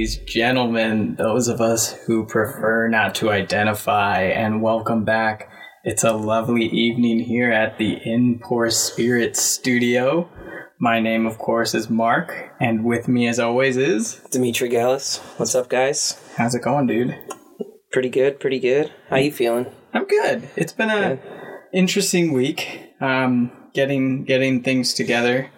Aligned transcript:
ladies, 0.00 0.16
gentlemen, 0.24 1.14
those 1.16 1.46
of 1.46 1.60
us 1.60 1.92
who 2.06 2.24
prefer 2.24 2.88
not 2.88 3.14
to 3.14 3.28
identify, 3.30 4.22
and 4.22 4.62
welcome 4.62 5.04
back. 5.04 5.50
It's 5.84 6.04
a 6.04 6.12
lovely 6.14 6.64
evening 6.64 7.20
here 7.20 7.52
at 7.52 7.76
the 7.76 7.98
In 8.02 8.38
Poor 8.38 8.70
Spirits 8.70 9.42
studio. 9.42 10.26
My 10.78 11.00
name, 11.00 11.26
of 11.26 11.36
course, 11.36 11.74
is 11.74 11.90
Mark, 11.90 12.34
and 12.58 12.82
with 12.82 13.08
me, 13.08 13.28
as 13.28 13.38
always, 13.38 13.76
is. 13.76 14.14
Dimitri 14.30 14.70
Gallus. 14.70 15.18
What's 15.36 15.54
up, 15.54 15.68
guys? 15.68 16.18
How's 16.34 16.54
it 16.54 16.62
going, 16.62 16.86
dude? 16.86 17.14
Pretty 17.92 18.08
good, 18.08 18.40
pretty 18.40 18.58
good. 18.58 18.90
How 19.10 19.16
you 19.18 19.30
feeling? 19.30 19.66
I'm 19.92 20.06
good. 20.06 20.48
It's 20.56 20.72
been 20.72 20.88
a 20.88 21.16
Good. 21.16 21.20
interesting 21.74 22.32
week. 22.32 22.94
Um, 23.02 23.52
getting 23.74 24.24
getting 24.24 24.62
things 24.62 24.94
together. 24.94 25.50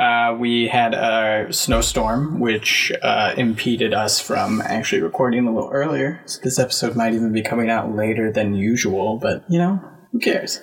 Uh, 0.00 0.34
we 0.38 0.66
had 0.66 0.94
a 0.94 1.52
snowstorm, 1.52 2.40
which 2.40 2.90
uh, 3.02 3.34
impeded 3.36 3.92
us 3.92 4.18
from 4.18 4.62
actually 4.62 5.02
recording 5.02 5.46
a 5.46 5.52
little 5.52 5.68
earlier. 5.70 6.22
So 6.24 6.40
this 6.42 6.58
episode 6.58 6.96
might 6.96 7.12
even 7.12 7.32
be 7.34 7.42
coming 7.42 7.68
out 7.68 7.94
later 7.94 8.32
than 8.32 8.54
usual, 8.54 9.18
but 9.18 9.44
you 9.50 9.58
know, 9.58 9.78
who 10.10 10.18
cares? 10.18 10.58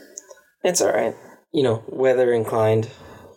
It's 0.64 0.82
all 0.82 0.92
right. 0.92 1.16
You 1.54 1.62
know, 1.62 1.84
weather 1.88 2.34
inclined. 2.34 2.90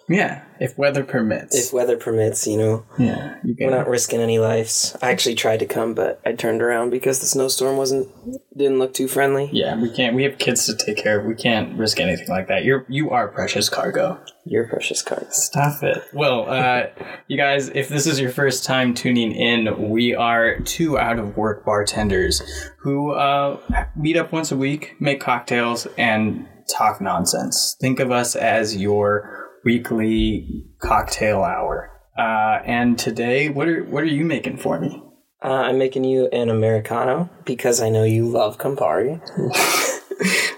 Yeah, 0.09 0.43
if 0.61 0.77
weather 0.77 1.03
permits. 1.03 1.57
If 1.57 1.73
weather 1.73 1.97
permits, 1.97 2.47
you 2.47 2.59
know, 2.59 2.85
yeah, 2.99 3.37
you 3.43 3.57
we're 3.59 3.71
not 3.71 3.89
risking 3.89 4.21
any 4.21 4.39
lives. 4.39 4.95
I 5.03 5.11
actually 5.11 5.35
tried 5.35 5.59
to 5.61 5.67
come, 5.67 5.95
but 5.95 6.21
I 6.25 6.33
turned 6.33 6.61
around 6.61 6.91
because 6.91 7.21
the 7.21 7.27
snowstorm 7.27 7.79
wasn't 7.79 8.09
didn't 8.57 8.79
look 8.79 8.93
too 8.93 9.09
friendly. 9.09 9.49
Yeah, 9.53 9.81
we 9.81 9.91
can't. 9.91 10.15
We 10.15 10.23
have 10.25 10.39
kids 10.39 10.67
to 10.67 10.77
take 10.77 10.99
care 10.99 11.19
of. 11.19 11.27
We 11.27 11.35
can't 11.35 11.77
risk 11.79 11.99
anything 11.99 12.29
like 12.29 12.49
that. 12.49 12.65
You're 12.65 12.85
you 12.89 13.11
are 13.11 13.29
precious 13.29 13.71
cargo. 13.71 14.21
Your 14.45 14.69
precious 14.69 15.03
cards. 15.03 15.37
Stop 15.37 15.83
it. 15.83 16.03
Well, 16.13 16.49
uh, 16.49 16.87
you 17.29 17.37
guys, 17.37 17.69
if 17.71 17.89
this 17.89 18.07
is 18.07 18.21
your 18.21 18.31
first 18.31 18.65
time 18.65 18.95
tuning 18.95 19.33
in, 19.33 19.91
we 19.91 20.15
are 20.15 20.61
two 20.61 20.99
out 20.99 21.19
of 21.19 21.37
work 21.37 21.65
bartenders 21.65 22.43
who 22.81 23.13
uh, 23.13 23.59
meet 23.97 24.17
up 24.17 24.33
once 24.33 24.51
a 24.51 24.57
week, 24.57 24.97
make 24.99 25.21
cocktails, 25.21 25.87
and 25.97 26.47
talk 26.71 27.01
nonsense. 27.01 27.77
Think 27.81 28.01
of 28.01 28.11
us 28.11 28.37
as 28.37 28.77
your 28.77 29.40
weekly 29.65 30.67
cocktail 30.81 31.43
hour. 31.43 31.91
Uh, 32.19 32.59
and 32.65 32.99
today, 32.99 33.49
what 33.49 33.69
are 33.69 33.85
what 33.85 34.03
are 34.03 34.07
you 34.07 34.25
making 34.25 34.57
for 34.59 34.79
me? 34.81 35.03
Uh, 35.43 35.49
I'm 35.49 35.79
making 35.79 36.05
you 36.05 36.27
an 36.33 36.51
americano 36.51 37.31
because 37.47 37.81
I 37.81 37.89
know 37.89 38.05
you 38.05 38.27
love 38.29 38.59
Campari. 38.59 39.21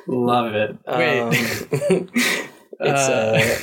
Love 0.08 0.54
it. 0.56 0.76
Wait, 0.88 1.20
Um, 1.20 1.30
it's 2.80 3.08
uh, 3.08 3.60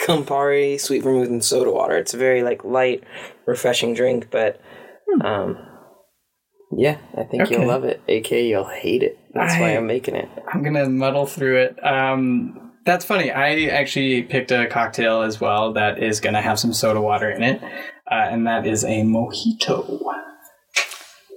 Campari, 0.00 0.80
sweet 0.80 1.02
vermouth, 1.02 1.28
and 1.28 1.44
soda 1.44 1.70
water. 1.70 1.98
It's 1.98 2.14
a 2.14 2.16
very 2.16 2.42
like 2.42 2.64
light, 2.64 3.04
refreshing 3.44 3.92
drink, 3.92 4.28
but 4.30 4.58
um, 5.22 5.58
yeah, 6.72 6.96
I 7.16 7.24
think 7.24 7.42
Okay. 7.42 7.56
you'll 7.56 7.66
love 7.66 7.84
it. 7.84 8.00
AK, 8.08 8.30
you'll 8.30 8.64
hate 8.64 9.02
it. 9.02 9.18
That's 9.34 9.60
why 9.60 9.72
I- 9.72 9.76
I'm 9.76 9.86
making 9.86 10.14
it. 10.16 10.28
I'm 10.50 10.62
gonna 10.62 10.88
muddle 10.88 11.26
through 11.26 11.58
it. 11.58 11.84
Um, 11.86 12.67
that's 12.88 13.04
funny. 13.04 13.30
I 13.30 13.66
actually 13.66 14.22
picked 14.22 14.50
a 14.50 14.66
cocktail 14.66 15.20
as 15.20 15.38
well 15.38 15.74
that 15.74 16.02
is 16.02 16.20
gonna 16.20 16.40
have 16.40 16.58
some 16.58 16.72
soda 16.72 17.02
water 17.02 17.30
in 17.30 17.42
it, 17.42 17.62
uh, 18.10 18.14
and 18.14 18.46
that 18.46 18.66
is 18.66 18.82
a 18.82 19.02
mojito. 19.02 20.00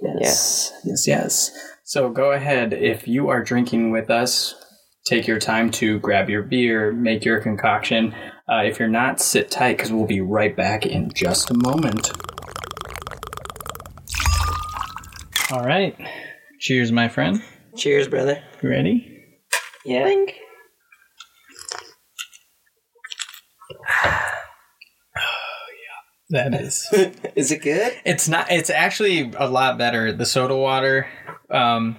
Yes, 0.02 0.72
yes, 0.82 1.06
yes. 1.06 1.50
So 1.84 2.08
go 2.08 2.32
ahead 2.32 2.72
if 2.72 3.06
you 3.06 3.28
are 3.28 3.44
drinking 3.44 3.90
with 3.90 4.08
us. 4.08 4.54
Take 5.04 5.26
your 5.26 5.38
time 5.38 5.70
to 5.72 5.98
grab 5.98 6.30
your 6.30 6.42
beer, 6.42 6.90
make 6.90 7.22
your 7.22 7.38
concoction. 7.38 8.14
Uh, 8.50 8.62
if 8.64 8.78
you're 8.78 8.88
not, 8.88 9.20
sit 9.20 9.50
tight 9.50 9.76
because 9.76 9.92
we'll 9.92 10.06
be 10.06 10.22
right 10.22 10.56
back 10.56 10.86
in 10.86 11.10
just 11.14 11.50
a 11.50 11.54
moment. 11.54 12.12
All 15.50 15.66
right. 15.66 15.94
Cheers, 16.60 16.92
my 16.92 17.08
friend. 17.08 17.42
Cheers, 17.76 18.08
brother. 18.08 18.42
You 18.62 18.70
ready? 18.70 19.26
Yeah. 19.84 20.24
That 26.32 26.54
is. 26.54 26.88
Is 27.36 27.52
it 27.52 27.60
good? 27.62 27.92
It's 28.06 28.26
not. 28.26 28.50
It's 28.50 28.70
actually 28.70 29.30
a 29.36 29.48
lot 29.48 29.76
better. 29.76 30.12
The 30.12 30.24
soda 30.24 30.56
water. 30.56 31.06
Um, 31.50 31.98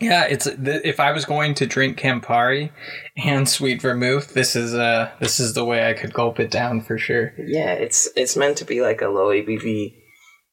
yeah, 0.00 0.24
it's. 0.24 0.46
If 0.46 0.98
I 0.98 1.12
was 1.12 1.26
going 1.26 1.52
to 1.56 1.66
drink 1.66 1.98
Campari 1.98 2.70
and 3.22 3.46
sweet 3.46 3.82
vermouth, 3.82 4.32
this 4.32 4.56
is 4.56 4.74
uh 4.74 5.10
this 5.20 5.38
is 5.38 5.52
the 5.52 5.66
way 5.66 5.86
I 5.86 5.92
could 5.92 6.14
gulp 6.14 6.40
it 6.40 6.50
down 6.50 6.80
for 6.80 6.96
sure. 6.96 7.34
Yeah, 7.36 7.72
it's 7.72 8.08
it's 8.16 8.34
meant 8.34 8.56
to 8.58 8.64
be 8.64 8.80
like 8.80 9.02
a 9.02 9.08
low 9.08 9.28
ABV, 9.28 9.92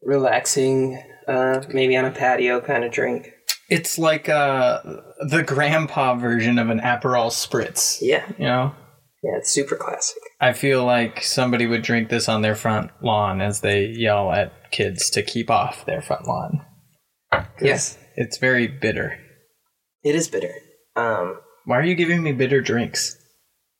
relaxing, 0.03 1.01
uh, 1.29 1.63
maybe 1.69 1.95
on 1.95 2.03
a 2.03 2.12
patio 2.12 2.59
kind 2.59 2.84
of 2.84 2.91
drink. 2.91 3.31
It's 3.69 3.97
like 3.97 4.28
uh 4.28 4.81
the 5.29 5.44
grandpa 5.44 6.16
version 6.16 6.59
of 6.59 6.69
an 6.69 6.81
Aperol 6.81 7.31
spritz. 7.31 8.00
Yeah, 8.01 8.25
You 8.38 8.45
know, 8.45 8.75
yeah, 9.24 9.38
it's 9.38 9.51
super 9.51 9.78
classic. 9.78 10.18
I 10.39 10.53
feel 10.53 10.85
like 10.85 11.23
somebody 11.23 11.65
would 11.65 11.81
drink 11.81 12.09
this 12.09 12.29
on 12.29 12.41
their 12.41 12.55
front 12.55 12.91
lawn 13.01 13.41
as 13.41 13.61
they 13.61 13.85
yell 13.87 14.31
at 14.31 14.71
kids 14.71 15.09
to 15.11 15.23
keep 15.23 15.49
off 15.49 15.85
their 15.85 16.01
front 16.01 16.27
lawn. 16.27 16.61
Yes, 17.61 17.97
It's 18.15 18.37
very 18.37 18.67
bitter. 18.67 19.17
it 20.03 20.15
is 20.15 20.27
bitter. 20.27 20.53
Um, 20.95 21.39
Why 21.65 21.77
are 21.79 21.83
you 21.83 21.95
giving 21.95 22.23
me 22.23 22.31
bitter 22.33 22.61
drinks? 22.61 23.15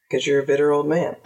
because 0.10 0.26
you're 0.26 0.42
a 0.42 0.46
bitter 0.46 0.72
old 0.72 0.88
man. 0.88 1.16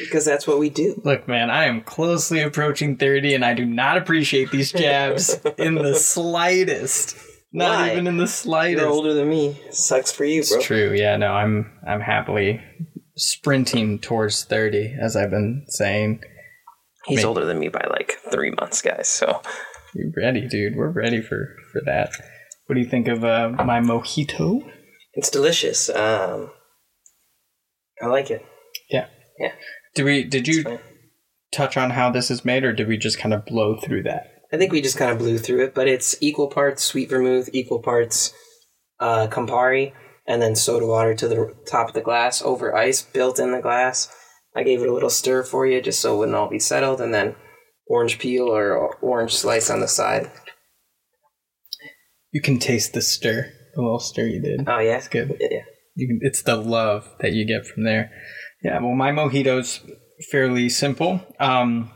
Because 0.00 0.24
that's 0.24 0.46
what 0.46 0.58
we 0.58 0.70
do. 0.70 0.98
Look, 1.04 1.28
man, 1.28 1.50
I 1.50 1.64
am 1.66 1.82
closely 1.82 2.40
approaching 2.40 2.96
30 2.96 3.34
and 3.34 3.44
I 3.44 3.52
do 3.52 3.66
not 3.66 3.98
appreciate 3.98 4.50
these 4.50 4.72
jabs 4.72 5.38
in 5.58 5.74
the 5.74 5.94
slightest. 5.98 7.14
Not 7.52 7.80
Why? 7.80 7.92
even 7.92 8.06
in 8.06 8.16
the 8.16 8.26
slightest. 8.26 8.80
You're 8.80 8.90
older 8.90 9.12
than 9.12 9.28
me. 9.28 9.60
Sucks 9.70 10.10
for 10.10 10.24
you, 10.24 10.42
bro. 10.48 10.56
It's 10.56 10.64
true. 10.66 10.94
Yeah, 10.94 11.18
no, 11.18 11.30
I'm 11.30 11.70
I'm 11.86 12.00
happily 12.00 12.62
sprinting 13.16 13.98
towards 13.98 14.44
30 14.44 14.96
as 15.00 15.16
I've 15.16 15.30
been 15.30 15.64
saying. 15.68 16.22
He's 17.06 17.18
Me. 17.18 17.24
older 17.24 17.44
than 17.44 17.58
me 17.58 17.68
by 17.68 17.86
like 17.90 18.18
three 18.30 18.50
months, 18.50 18.82
guys. 18.82 19.08
So 19.08 19.40
We're 19.94 20.12
ready, 20.16 20.46
dude. 20.48 20.76
We're 20.76 20.90
ready 20.90 21.22
for 21.22 21.56
for 21.72 21.80
that. 21.86 22.10
What 22.66 22.74
do 22.74 22.80
you 22.80 22.88
think 22.88 23.08
of 23.08 23.24
uh, 23.24 23.50
my 23.64 23.80
mojito? 23.80 24.68
it's 25.14 25.30
delicious. 25.30 25.88
Um, 25.88 26.50
I 28.02 28.06
like 28.06 28.30
it. 28.30 28.44
Yeah. 28.90 29.06
Yeah. 29.38 29.52
Do 29.94 30.04
we 30.04 30.24
did 30.24 30.46
you 30.46 30.78
touch 31.52 31.76
on 31.76 31.90
how 31.90 32.10
this 32.10 32.30
is 32.30 32.44
made 32.44 32.64
or 32.64 32.72
did 32.72 32.88
we 32.88 32.98
just 32.98 33.18
kind 33.18 33.32
of 33.32 33.46
blow 33.46 33.76
through 33.76 34.02
that? 34.02 34.32
I 34.52 34.58
think 34.58 34.72
we 34.72 34.80
just 34.80 34.98
kind 34.98 35.10
of 35.10 35.18
blew 35.18 35.38
through 35.38 35.64
it, 35.64 35.74
but 35.74 35.88
it's 35.88 36.16
equal 36.20 36.48
parts 36.48 36.84
sweet 36.84 37.08
vermouth, 37.08 37.48
equal 37.52 37.80
parts 37.80 38.32
uh, 39.00 39.26
Campari, 39.28 39.92
and 40.28 40.42
then 40.42 40.54
soda 40.56 40.86
water 40.86 41.14
to 41.14 41.28
the 41.28 41.54
top 41.70 41.88
of 41.88 41.94
the 41.94 42.00
glass 42.00 42.42
over 42.42 42.74
ice 42.76 43.02
built 43.02 43.38
in 43.38 43.52
the 43.52 43.60
glass. 43.60 44.08
I 44.54 44.62
gave 44.62 44.80
it 44.82 44.88
a 44.88 44.92
little 44.94 45.10
stir 45.10 45.42
for 45.42 45.66
you 45.66 45.80
just 45.82 46.00
so 46.00 46.14
it 46.14 46.18
wouldn't 46.18 46.36
all 46.36 46.48
be 46.48 46.58
settled, 46.58 47.00
and 47.00 47.12
then 47.12 47.36
orange 47.88 48.18
peel 48.18 48.48
or 48.48 48.96
orange 48.96 49.34
slice 49.34 49.70
on 49.70 49.80
the 49.80 49.88
side. 49.88 50.30
You 52.32 52.40
can 52.40 52.58
taste 52.58 52.92
the 52.92 53.02
stir. 53.02 53.52
The 53.74 53.82
little 53.82 54.00
stir 54.00 54.26
you 54.26 54.40
did. 54.40 54.68
Oh 54.68 54.78
yeah, 54.78 54.96
It's 54.96 55.08
good. 55.08 55.36
yeah. 55.40 55.60
you 55.94 56.06
can, 56.08 56.18
it's 56.22 56.42
the 56.42 56.56
love 56.56 57.08
that 57.20 57.32
you 57.32 57.46
get 57.46 57.66
from 57.66 57.84
there. 57.84 58.10
Yeah, 58.62 58.80
well, 58.80 58.94
my 58.94 59.10
mojito's 59.12 59.80
fairly 60.30 60.68
simple. 60.70 61.20
Um, 61.38 61.90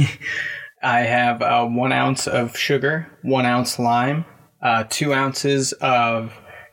I 0.82 1.00
have 1.00 1.42
uh, 1.42 1.66
one 1.66 1.92
ounce 1.92 2.26
of 2.26 2.56
sugar, 2.56 3.18
one 3.22 3.46
ounce 3.46 3.78
lime, 3.78 4.24
uh, 4.62 4.84
two 4.88 5.12
ounces 5.12 5.72
of 5.74 6.32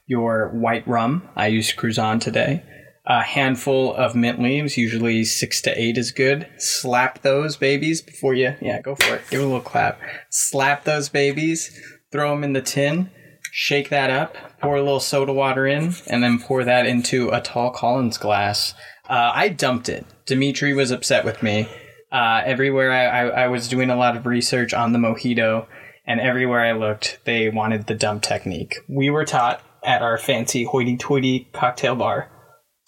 your 0.09 0.49
white 0.49 0.85
rum. 0.87 1.29
I 1.35 1.47
used 1.47 1.77
Cruzan 1.77 2.19
today. 2.19 2.63
A 3.05 3.21
handful 3.21 3.95
of 3.95 4.15
mint 4.15 4.41
leaves, 4.41 4.75
usually 4.75 5.23
six 5.23 5.61
to 5.61 5.81
eight 5.81 5.97
is 5.97 6.11
good. 6.11 6.47
Slap 6.57 7.21
those 7.21 7.55
babies 7.55 8.01
before 8.01 8.33
you, 8.33 8.55
yeah, 8.61 8.81
go 8.81 8.95
for 8.95 9.15
it. 9.15 9.21
Give 9.29 9.39
it 9.39 9.43
a 9.43 9.45
little 9.45 9.61
clap. 9.61 9.99
Slap 10.29 10.83
those 10.83 11.09
babies, 11.09 11.79
throw 12.11 12.31
them 12.31 12.43
in 12.43 12.53
the 12.53 12.61
tin, 12.61 13.09
shake 13.51 13.89
that 13.89 14.09
up, 14.09 14.35
pour 14.61 14.75
a 14.75 14.81
little 14.81 14.99
soda 14.99 15.33
water 15.33 15.65
in, 15.65 15.93
and 16.07 16.23
then 16.23 16.39
pour 16.39 16.63
that 16.63 16.85
into 16.85 17.29
a 17.29 17.41
tall 17.41 17.71
Collins 17.71 18.17
glass. 18.17 18.73
Uh, 19.07 19.31
I 19.33 19.49
dumped 19.49 19.89
it. 19.89 20.05
Dimitri 20.25 20.73
was 20.73 20.91
upset 20.91 21.25
with 21.25 21.41
me. 21.41 21.67
Uh, 22.11 22.41
everywhere 22.45 22.91
I, 22.91 23.05
I, 23.05 23.43
I 23.43 23.47
was 23.47 23.67
doing 23.67 23.89
a 23.89 23.95
lot 23.95 24.17
of 24.17 24.25
research 24.25 24.73
on 24.73 24.93
the 24.93 24.99
mojito, 24.99 25.67
and 26.05 26.19
everywhere 26.19 26.61
I 26.61 26.73
looked, 26.73 27.19
they 27.25 27.49
wanted 27.49 27.87
the 27.87 27.95
dump 27.95 28.23
technique. 28.23 28.77
We 28.87 29.09
were 29.09 29.25
taught 29.25 29.63
at 29.83 30.01
our 30.01 30.17
fancy 30.17 30.63
hoity-toity 30.63 31.49
cocktail 31.53 31.95
bar 31.95 32.31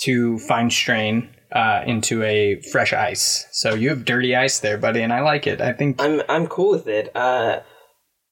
to 0.01 0.37
fine 0.39 0.69
strain 0.69 1.29
uh, 1.51 1.83
into 1.85 2.23
a 2.23 2.61
fresh 2.71 2.93
ice. 2.93 3.47
So 3.51 3.73
you 3.73 3.89
have 3.89 4.05
dirty 4.05 4.35
ice 4.35 4.59
there, 4.59 4.77
buddy, 4.77 5.01
and 5.01 5.13
I 5.13 5.21
like 5.21 5.47
it. 5.47 5.61
I 5.61 5.73
think 5.73 6.01
I'm 6.01 6.21
I'm 6.29 6.47
cool 6.47 6.71
with 6.71 6.87
it. 6.87 7.15
Uh, 7.15 7.61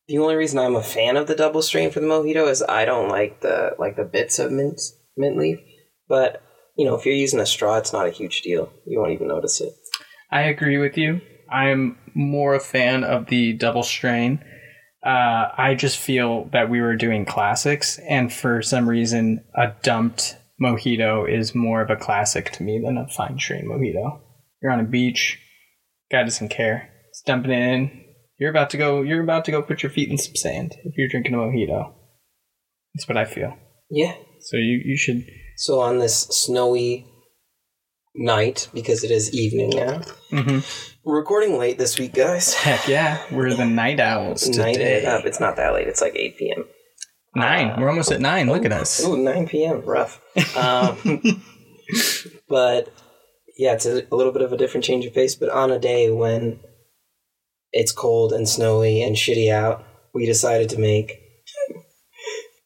the 0.08 0.18
only 0.18 0.36
reason 0.36 0.58
I'm 0.58 0.76
a 0.76 0.84
fan 0.84 1.18
of 1.18 1.28
the 1.28 1.36
double 1.36 1.62
strain 1.62 1.92
for 1.92 2.00
the 2.00 2.08
mojito 2.08 2.50
is 2.50 2.64
I 2.64 2.86
don't 2.86 3.10
like 3.10 3.42
the 3.42 3.76
like 3.78 3.96
the 3.96 4.06
bits 4.06 4.40
of 4.40 4.52
mint 4.52 4.80
mint 5.18 5.38
leaf. 5.38 5.60
But 6.08 6.42
you 6.78 6.86
know, 6.86 6.96
if 6.96 7.06
you're 7.06 7.14
using 7.14 7.40
a 7.40 7.46
straw, 7.46 7.78
it's 7.78 7.94
not 7.94 8.08
a 8.08 8.12
huge 8.12 8.42
deal. 8.42 8.72
You 8.86 9.00
won't 9.00 9.12
even 9.12 9.28
notice 9.28 9.62
it. 9.62 9.74
I 10.32 10.44
agree 10.44 10.78
with 10.78 10.98
you. 10.98 11.22
I'm 11.52 11.98
more 12.14 12.56
a 12.56 12.60
fan 12.60 13.04
of 13.04 13.28
the 13.28 13.54
double 13.54 13.84
strain. 13.84 14.44
Uh, 15.06 15.50
I 15.58 15.76
just 15.78 15.98
feel 15.98 16.50
that 16.52 16.70
we 16.70 16.82
were 16.82 16.96
doing 16.96 17.26
classics, 17.26 18.00
and 18.00 18.32
for 18.32 18.62
some 18.62 18.88
reason, 18.88 19.44
a 19.56 19.74
dumped 19.82 20.38
mojito 20.62 21.30
is 21.30 21.56
more 21.56 21.82
of 21.82 21.90
a 21.90 21.96
classic 21.96 22.52
to 22.52 22.64
me 22.64 22.82
than 22.84 22.98
a 22.98 23.08
fine 23.08 23.40
strain 23.40 23.66
mojito. 23.66 24.20
You're 24.62 24.74
on 24.74 24.82
a 24.82 24.84
beach, 24.84 25.40
guy 26.12 26.24
doesn't 26.24 26.50
care. 26.50 26.90
It's 27.10 27.22
dumping 27.22 27.52
it 27.52 27.74
in. 27.74 28.06
You're 28.40 28.50
about 28.50 28.70
to 28.72 28.78
go. 28.78 29.02
You're 29.02 29.24
about 29.24 29.46
to 29.46 29.52
go 29.52 29.62
put 29.62 29.84
your 29.84 29.90
feet 29.90 30.10
in 30.10 30.18
some 30.18 30.36
sand 30.36 30.76
if 30.84 30.98
you're 30.98 31.10
drinking 31.10 31.34
a 31.34 31.38
mojito. 31.38 31.94
That's 32.94 33.08
what 33.08 33.18
I 33.18 33.26
feel. 33.26 33.56
Yeah. 33.90 34.16
So 34.42 34.58
you 34.58 34.82
you 34.84 34.98
should. 34.98 35.26
So 35.58 35.80
on 35.80 36.00
this 36.00 36.22
snowy 36.30 37.06
night, 38.16 38.68
because 38.74 39.04
it 39.04 39.12
is 39.12 39.34
evening 39.34 39.70
now, 39.76 40.02
hmm 40.32 40.60
we're 41.06 41.18
recording 41.18 41.58
late 41.58 41.78
this 41.78 41.98
week, 41.98 42.14
guys. 42.14 42.54
Heck 42.66 42.88
yeah, 42.88 43.24
we're 43.32 43.54
the 43.56 43.66
night 43.66 44.00
owls 44.00 44.42
today. 44.44 44.74
it 44.74 45.06
up. 45.06 45.26
It's 45.26 45.40
not 45.40 45.56
that 45.56 45.74
late. 45.74 45.88
It's 45.88 46.02
like 46.02 46.16
8 46.16 46.38
p.m. 46.38 46.66
Nine. 47.36 47.80
We're 47.80 47.90
almost 47.90 48.12
at 48.12 48.20
nine. 48.20 48.48
Look 48.48 48.66
at 48.66 48.72
us. 48.74 49.04
Ooh, 49.06 49.18
9 49.18 49.48
p.m. 49.48 49.82
Rough. 49.82 50.22
Um, 50.56 50.98
but 52.50 52.92
yeah, 53.58 53.74
it's 53.74 53.86
a, 53.86 54.06
a 54.12 54.16
little 54.16 54.34
bit 54.34 54.42
of 54.42 54.52
a 54.52 54.58
different 54.58 54.84
change 54.84 55.06
of 55.06 55.14
pace. 55.14 55.36
But 55.36 55.50
on 55.50 55.72
a 55.72 55.80
day 55.80 56.12
when 56.12 56.60
it's 57.72 57.92
cold 57.92 58.34
and 58.34 58.48
snowy 58.48 59.02
and 59.02 59.16
shitty 59.16 59.52
out, 59.52 59.84
we 60.14 60.26
decided 60.26 60.70
to 60.72 60.80
make 60.80 61.20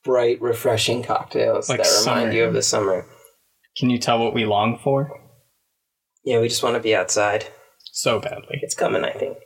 bright, 0.04 0.42
refreshing 0.42 1.04
cocktails 1.04 1.70
Like 1.70 1.84
that 1.84 2.00
remind 2.06 2.24
summer. 2.28 2.32
you 2.34 2.44
of 2.46 2.54
the 2.54 2.62
summer. 2.64 3.06
Can 3.78 3.90
you 3.90 4.00
tell 4.00 4.20
what 4.20 4.34
we 4.34 4.44
long 4.46 4.80
for 4.84 5.12
Yeah, 6.24 6.40
we 6.40 6.48
just 6.48 6.64
want 6.64 6.76
to 6.76 6.82
be 6.82 6.96
outside. 6.96 7.46
so 7.92 8.20
badly? 8.20 8.60
It's 8.62 8.76
coming, 8.76 9.04
I 9.04 9.12
think. 9.12 9.38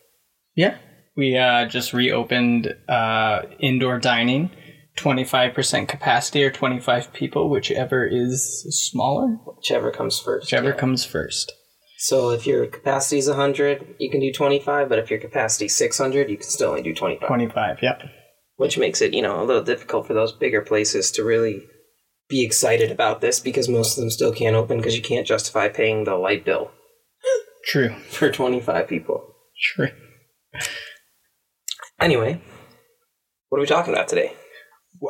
Yeah. 0.55 0.77
We 1.15 1.37
uh, 1.37 1.65
just 1.65 1.93
reopened 1.93 2.75
uh, 2.87 3.41
indoor 3.59 3.97
dining, 3.99 4.51
25% 4.97 5.87
capacity 5.87 6.43
or 6.43 6.51
25 6.51 7.11
people, 7.13 7.49
whichever 7.49 8.05
is 8.05 8.65
smaller, 8.89 9.27
Whichever 9.45 9.91
comes 9.91 10.19
first. 10.19 10.45
whichever 10.45 10.69
yeah. 10.69 10.75
comes 10.75 11.03
first. 11.05 11.51
So 11.99 12.29
if 12.29 12.45
your 12.45 12.67
capacity 12.67 13.17
is 13.17 13.27
100, 13.27 13.95
you 13.99 14.11
can 14.11 14.19
do 14.19 14.31
25, 14.31 14.87
but 14.87 14.99
if 14.99 15.09
your 15.09 15.19
capacity 15.19 15.65
is 15.65 15.75
600, 15.75 16.29
you 16.29 16.37
can 16.37 16.45
still 16.47 16.69
only 16.69 16.83
do 16.83 16.93
25. 16.93 17.27
25, 17.27 17.77
yep. 17.81 18.03
which 18.57 18.77
makes 18.77 19.01
it 19.01 19.15
you 19.15 19.23
know 19.23 19.41
a 19.41 19.45
little 19.45 19.63
difficult 19.63 20.05
for 20.05 20.13
those 20.13 20.31
bigger 20.31 20.61
places 20.61 21.09
to 21.13 21.23
really 21.23 21.63
be 22.29 22.43
excited 22.43 22.91
about 22.91 23.21
this 23.21 23.39
because 23.39 23.69
most 23.69 23.97
of 23.97 24.01
them 24.01 24.09
still 24.11 24.33
can't 24.33 24.55
open 24.55 24.77
because 24.77 24.95
you 24.95 25.01
can't 25.01 25.25
justify 25.27 25.67
paying 25.69 26.03
the 26.03 26.15
light 26.15 26.43
bill 26.45 26.71
True. 27.65 27.89
for 28.09 28.31
25 28.31 28.87
people 28.87 29.23
True. 29.73 29.89
anyway 31.99 32.39
what 33.49 33.57
are 33.57 33.61
we 33.61 33.67
talking 33.67 33.93
about 33.93 34.07
today 34.07 34.33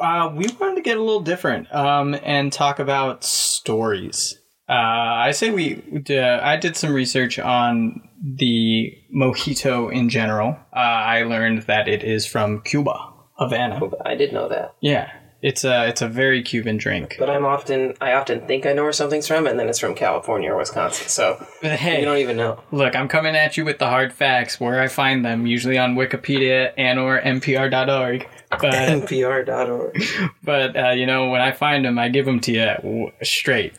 Uh, 0.02 0.32
we 0.36 0.46
wanted 0.60 0.76
to 0.76 0.82
get 0.82 0.98
a 0.98 1.02
little 1.02 1.22
different 1.22 1.74
um, 1.74 2.14
and 2.24 2.52
talk 2.52 2.78
about 2.80 3.24
stories. 3.24 4.38
Uh, 4.70 4.74
I 4.74 5.32
say 5.32 5.50
we. 5.50 5.82
Uh, 6.10 6.40
I 6.44 6.58
did 6.58 6.76
some 6.76 6.94
research 6.94 7.40
on 7.40 8.02
the 8.22 8.92
mojito 9.16 9.90
in 9.90 10.10
general. 10.10 10.58
Uh, 10.76 10.80
I 11.16 11.24
learned 11.24 11.62
that 11.64 11.88
it 11.88 12.04
is 12.04 12.26
from 12.26 12.62
Cuba, 12.64 12.96
Havana. 13.40 13.80
i 14.04 14.14
did 14.16 14.34
know 14.34 14.50
that 14.50 14.74
Yeah, 14.82 15.10
it's 15.42 15.64
a 15.64 15.88
it's 15.88 16.02
a 16.02 16.08
very 16.08 16.42
Cuban 16.42 16.78
drink. 16.78 17.16
but 17.20 17.30
i'm 17.30 17.46
often 17.46 17.94
i 18.02 18.14
often 18.14 18.42
think 18.48 18.66
i 18.66 18.74
know 18.74 18.84
where 18.84 18.92
something's 18.92 19.28
from 19.28 19.46
and 19.48 19.60
then 19.60 19.70
it's 19.70 19.80
from 19.80 19.94
california 19.94 20.52
or 20.52 20.58
wisconsin 20.58 21.08
so 21.08 21.46
But 21.62 21.82
you 21.82 22.06
don't 22.06 22.18
even 22.18 22.38
know 22.38 22.60
look, 22.72 22.96
I'm 22.96 23.08
coming 23.08 23.36
at 23.36 23.58
you 23.58 23.66
with 23.66 23.80
the 23.80 23.88
hard 23.88 24.14
facts 24.14 24.60
where 24.60 24.80
I 24.82 24.88
find 24.88 25.26
them, 25.26 25.46
usually 25.46 25.78
on 25.78 25.96
Wikipedia 25.96 26.72
and 26.78 27.00
or 27.00 27.20
NPR.org. 27.20 28.28
But 28.50 28.62
npr.org 28.74 30.04
but 30.44 30.76
uh, 30.78 30.90
you 30.92 31.06
know 31.06 31.30
when 31.30 31.42
I 31.42 31.52
find 31.52 31.84
them, 31.86 32.00
I 32.00 32.10
give 32.10 32.26
them 32.26 32.40
to 32.42 32.52
you 32.52 33.12
straight. 33.24 33.74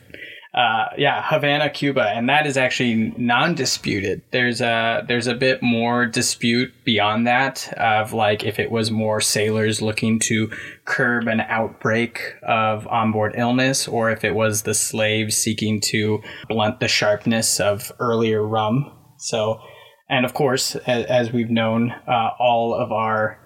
Uh, 0.59 0.89
yeah, 0.97 1.23
Havana, 1.23 1.69
Cuba, 1.69 2.09
and 2.09 2.27
that 2.27 2.45
is 2.45 2.57
actually 2.57 3.13
non-disputed. 3.17 4.21
There's 4.31 4.59
a 4.59 5.05
there's 5.07 5.27
a 5.27 5.33
bit 5.33 5.63
more 5.63 6.05
dispute 6.05 6.73
beyond 6.83 7.25
that 7.27 7.71
of 7.77 8.11
like 8.11 8.43
if 8.43 8.59
it 8.59 8.69
was 8.69 8.91
more 8.91 9.21
sailors 9.21 9.81
looking 9.81 10.19
to 10.19 10.51
curb 10.83 11.29
an 11.29 11.39
outbreak 11.39 12.33
of 12.43 12.85
onboard 12.87 13.35
illness, 13.37 13.87
or 13.87 14.11
if 14.11 14.25
it 14.25 14.35
was 14.35 14.63
the 14.63 14.73
slaves 14.73 15.37
seeking 15.37 15.79
to 15.91 16.21
blunt 16.49 16.81
the 16.81 16.89
sharpness 16.89 17.61
of 17.61 17.93
earlier 17.99 18.45
rum. 18.45 18.91
So, 19.17 19.61
and 20.09 20.25
of 20.25 20.33
course, 20.33 20.75
as, 20.75 21.05
as 21.05 21.31
we've 21.31 21.49
known, 21.49 21.91
uh, 22.05 22.31
all 22.37 22.73
of 22.73 22.91
our 22.91 23.39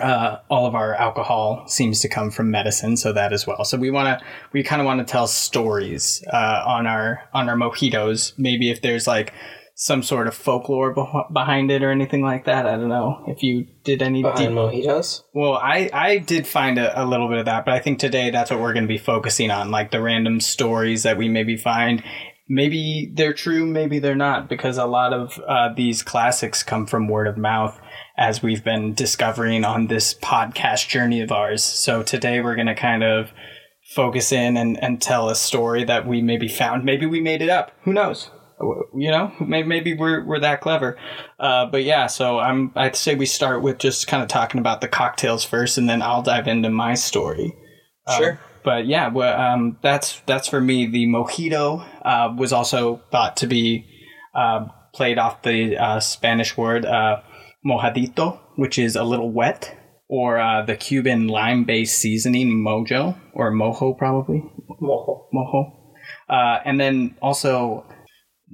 uh, 0.00 0.38
all 0.48 0.66
of 0.66 0.74
our 0.74 0.94
alcohol 0.94 1.64
seems 1.66 2.00
to 2.00 2.08
come 2.08 2.30
from 2.30 2.50
medicine, 2.50 2.96
so 2.96 3.12
that 3.12 3.32
as 3.32 3.46
well. 3.46 3.64
So 3.64 3.76
we 3.76 3.90
want 3.90 4.18
to, 4.18 4.26
we 4.52 4.62
kind 4.62 4.80
of 4.80 4.86
want 4.86 5.06
to 5.06 5.10
tell 5.10 5.26
stories 5.26 6.24
uh, 6.32 6.62
on 6.66 6.86
our 6.86 7.20
on 7.34 7.48
our 7.48 7.56
mojitos. 7.56 8.32
Maybe 8.38 8.70
if 8.70 8.80
there's 8.80 9.06
like 9.06 9.32
some 9.74 10.02
sort 10.02 10.28
of 10.28 10.34
folklore 10.34 10.94
beh- 10.94 11.32
behind 11.32 11.70
it 11.70 11.82
or 11.82 11.90
anything 11.90 12.22
like 12.22 12.44
that. 12.44 12.66
I 12.66 12.72
don't 12.72 12.88
know 12.88 13.24
if 13.26 13.42
you 13.42 13.66
did 13.84 14.02
any 14.02 14.22
behind 14.22 14.38
deep. 14.38 14.48
mojitos 14.50 15.22
Well, 15.34 15.54
I 15.54 15.90
I 15.92 16.18
did 16.18 16.46
find 16.46 16.78
a, 16.78 17.02
a 17.02 17.04
little 17.04 17.28
bit 17.28 17.38
of 17.38 17.46
that, 17.46 17.64
but 17.64 17.74
I 17.74 17.80
think 17.80 17.98
today 17.98 18.30
that's 18.30 18.50
what 18.50 18.60
we're 18.60 18.74
going 18.74 18.84
to 18.84 18.88
be 18.88 18.98
focusing 18.98 19.50
on, 19.50 19.70
like 19.70 19.90
the 19.90 20.00
random 20.00 20.40
stories 20.40 21.02
that 21.02 21.16
we 21.16 21.28
maybe 21.28 21.56
find. 21.56 22.02
Maybe 22.48 23.10
they're 23.14 23.32
true, 23.32 23.64
maybe 23.64 23.98
they're 23.98 24.14
not, 24.14 24.48
because 24.48 24.76
a 24.76 24.84
lot 24.84 25.12
of 25.14 25.40
uh, 25.48 25.72
these 25.74 26.02
classics 26.02 26.62
come 26.62 26.86
from 26.86 27.08
word 27.08 27.26
of 27.26 27.38
mouth, 27.38 27.80
as 28.22 28.40
we've 28.40 28.62
been 28.62 28.94
discovering 28.94 29.64
on 29.64 29.88
this 29.88 30.14
podcast 30.14 30.88
journey 30.88 31.20
of 31.22 31.32
ours. 31.32 31.64
So 31.64 32.04
today 32.04 32.40
we're 32.40 32.54
going 32.54 32.68
to 32.68 32.74
kind 32.76 33.02
of 33.02 33.32
focus 33.96 34.30
in 34.30 34.56
and, 34.56 34.80
and 34.80 35.02
tell 35.02 35.28
a 35.28 35.34
story 35.34 35.82
that 35.82 36.06
we 36.06 36.22
maybe 36.22 36.46
found. 36.46 36.84
Maybe 36.84 37.04
we 37.04 37.20
made 37.20 37.42
it 37.42 37.48
up. 37.48 37.72
Who 37.82 37.92
knows? 37.92 38.30
You 38.94 39.10
know, 39.10 39.32
maybe, 39.40 39.94
we're, 39.94 40.24
we're 40.24 40.38
that 40.38 40.60
clever. 40.60 40.96
Uh, 41.40 41.66
but 41.66 41.82
yeah, 41.82 42.06
so 42.06 42.38
I'm, 42.38 42.70
I'd 42.76 42.94
say 42.94 43.16
we 43.16 43.26
start 43.26 43.60
with 43.60 43.78
just 43.78 44.06
kind 44.06 44.22
of 44.22 44.28
talking 44.28 44.60
about 44.60 44.80
the 44.80 44.88
cocktails 44.88 45.44
first, 45.44 45.76
and 45.76 45.90
then 45.90 46.00
I'll 46.00 46.22
dive 46.22 46.46
into 46.46 46.70
my 46.70 46.94
story. 46.94 47.52
Um, 48.06 48.16
sure 48.16 48.40
but 48.64 48.86
yeah, 48.86 49.08
well, 49.08 49.40
um, 49.40 49.76
that's 49.82 50.20
that's 50.26 50.46
for 50.46 50.60
me. 50.60 50.86
The 50.86 51.06
mojito 51.06 51.84
uh, 52.02 52.32
was 52.36 52.52
also 52.52 53.02
thought 53.10 53.36
to 53.38 53.48
be 53.48 53.86
uh, 54.36 54.66
played 54.94 55.18
off 55.18 55.42
the 55.42 55.76
uh, 55.76 55.98
Spanish 55.98 56.56
word 56.56 56.86
uh, 56.86 57.22
mojadito, 57.66 58.38
which 58.56 58.78
is 58.78 58.96
a 58.96 59.04
little 59.04 59.30
wet, 59.30 59.76
or 60.08 60.38
uh, 60.38 60.62
the 60.62 60.76
Cuban 60.76 61.28
lime-based 61.28 61.98
seasoning 61.98 62.50
mojo 62.50 63.18
or 63.32 63.50
mojo, 63.52 63.96
probably 63.96 64.42
Mojo. 64.80 65.26
mojo, 65.34 65.72
uh, 66.28 66.60
and 66.64 66.78
then 66.78 67.14
also 67.22 67.86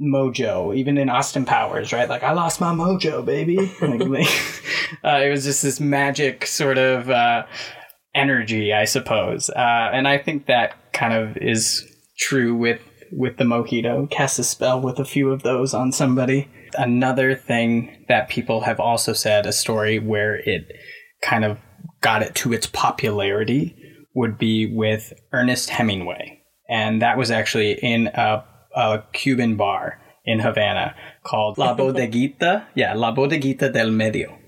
mojo, 0.00 0.76
even 0.76 0.98
in 0.98 1.08
Austin 1.08 1.44
Powers, 1.44 1.92
right? 1.92 2.08
Like 2.08 2.22
I 2.22 2.32
lost 2.32 2.60
my 2.60 2.72
mojo, 2.72 3.24
baby. 3.24 3.56
like, 3.80 4.00
like, 4.00 4.62
uh, 5.04 5.20
it 5.24 5.30
was 5.30 5.44
just 5.44 5.62
this 5.62 5.80
magic 5.80 6.46
sort 6.46 6.78
of 6.78 7.10
uh, 7.10 7.46
energy, 8.14 8.72
I 8.72 8.84
suppose, 8.84 9.50
uh, 9.50 9.90
and 9.92 10.06
I 10.06 10.18
think 10.18 10.46
that 10.46 10.92
kind 10.92 11.12
of 11.12 11.36
is 11.36 11.84
true 12.18 12.54
with 12.54 12.80
with 13.10 13.36
the 13.38 13.44
mojito. 13.44 14.08
Cast 14.10 14.38
a 14.38 14.44
spell 14.44 14.80
with 14.80 14.98
a 14.98 15.04
few 15.04 15.30
of 15.32 15.42
those 15.42 15.74
on 15.74 15.92
somebody. 15.92 16.48
Another 16.78 17.34
thing 17.34 18.06
that 18.08 18.28
people 18.28 18.62
have 18.62 18.80
also 18.80 19.12
said, 19.12 19.44
a 19.46 19.52
story 19.52 19.98
where 19.98 20.36
it 20.36 20.72
kind 21.20 21.44
of 21.44 21.58
got 22.00 22.22
it 22.22 22.34
to 22.36 22.52
its 22.52 22.66
popularity 22.66 23.76
would 24.14 24.38
be 24.38 24.72
with 24.72 25.12
Ernest 25.32 25.70
Hemingway. 25.70 26.40
And 26.68 27.02
that 27.02 27.18
was 27.18 27.30
actually 27.30 27.72
in 27.72 28.08
a, 28.08 28.44
a 28.74 29.02
Cuban 29.12 29.56
bar 29.56 30.00
in 30.24 30.40
Havana 30.40 30.94
called 31.24 31.58
La 31.58 31.76
Bodeguita. 31.76 32.66
Yeah, 32.74 32.94
La 32.94 33.14
Bodeguita 33.14 33.72
del 33.72 33.90
Medio. 33.90 34.38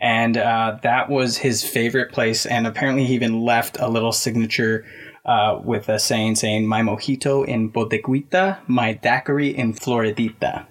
And 0.00 0.36
uh, 0.36 0.78
that 0.82 1.08
was 1.08 1.38
his 1.38 1.62
favorite 1.62 2.12
place. 2.12 2.44
And 2.44 2.66
apparently, 2.66 3.06
he 3.06 3.14
even 3.14 3.42
left 3.42 3.78
a 3.78 3.88
little 3.88 4.12
signature 4.12 4.84
uh, 5.24 5.60
with 5.64 5.88
a 5.88 5.98
saying 5.98 6.36
saying, 6.36 6.66
My 6.66 6.82
mojito 6.82 7.46
in 7.46 7.70
Bodeguita, 7.70 8.58
my 8.66 8.92
daiquiri 8.92 9.56
in 9.56 9.74
Floridita. 9.74 10.66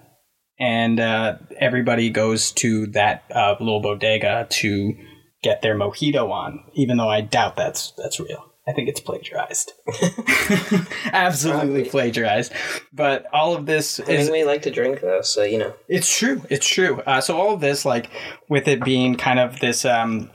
And 0.61 0.99
uh, 0.99 1.37
everybody 1.59 2.11
goes 2.11 2.51
to 2.53 2.85
that 2.87 3.23
uh, 3.33 3.55
little 3.59 3.81
bodega 3.81 4.45
to 4.47 4.95
get 5.41 5.63
their 5.63 5.75
mojito 5.75 6.29
on, 6.29 6.63
even 6.73 6.97
though 6.97 7.09
I 7.09 7.21
doubt 7.21 7.55
that's 7.55 7.93
that's 7.97 8.19
real. 8.19 8.45
I 8.67 8.73
think 8.73 8.87
it's 8.87 8.99
plagiarized. 8.99 9.73
Absolutely 11.11 11.81
Probably. 11.83 11.89
plagiarized. 11.89 12.53
But 12.93 13.25
all 13.33 13.55
of 13.55 13.65
this 13.65 13.97
is 13.99 14.07
Hemingway 14.07 14.43
like 14.43 14.61
to 14.61 14.71
drink 14.71 15.01
though, 15.01 15.23
so 15.23 15.41
you 15.41 15.57
know. 15.57 15.73
it's 15.87 16.15
true. 16.15 16.43
It's 16.47 16.67
true. 16.67 17.01
Uh, 17.01 17.21
so 17.21 17.35
all 17.35 17.55
of 17.55 17.59
this, 17.59 17.85
like, 17.85 18.11
with 18.47 18.67
it 18.67 18.83
being 18.83 19.15
kind 19.15 19.39
of 19.39 19.59
this, 19.61 19.83
um, 19.83 20.29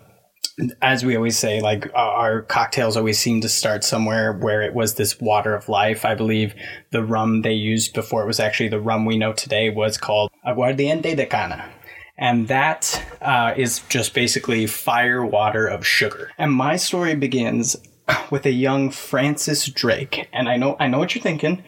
as 0.80 1.04
we 1.04 1.16
always 1.16 1.38
say, 1.38 1.60
like 1.60 1.90
our 1.94 2.42
cocktails 2.42 2.96
always 2.96 3.18
seem 3.18 3.40
to 3.42 3.48
start 3.48 3.84
somewhere 3.84 4.32
where 4.32 4.62
it 4.62 4.74
was 4.74 4.94
this 4.94 5.20
water 5.20 5.54
of 5.54 5.68
life. 5.68 6.04
I 6.04 6.14
believe 6.14 6.54
the 6.90 7.04
rum 7.04 7.42
they 7.42 7.52
used 7.52 7.92
before 7.92 8.22
it 8.22 8.26
was 8.26 8.40
actually 8.40 8.68
the 8.68 8.80
rum 8.80 9.04
we 9.04 9.18
know 9.18 9.32
today 9.32 9.68
was 9.70 9.98
called 9.98 10.30
aguardiente 10.46 11.14
de 11.16 11.26
cana. 11.26 11.70
And 12.18 12.48
that 12.48 13.04
uh, 13.20 13.52
is 13.56 13.80
just 13.90 14.14
basically 14.14 14.66
fire 14.66 15.24
water 15.24 15.66
of 15.66 15.86
sugar. 15.86 16.30
And 16.38 16.52
my 16.52 16.76
story 16.76 17.14
begins 17.14 17.76
with 18.30 18.46
a 18.46 18.52
young 18.52 18.90
Francis 18.90 19.66
Drake. 19.66 20.28
And 20.32 20.48
I 20.48 20.56
know 20.56 20.76
I 20.80 20.88
know 20.88 20.98
what 20.98 21.14
you're 21.14 21.22
thinking. 21.22 21.62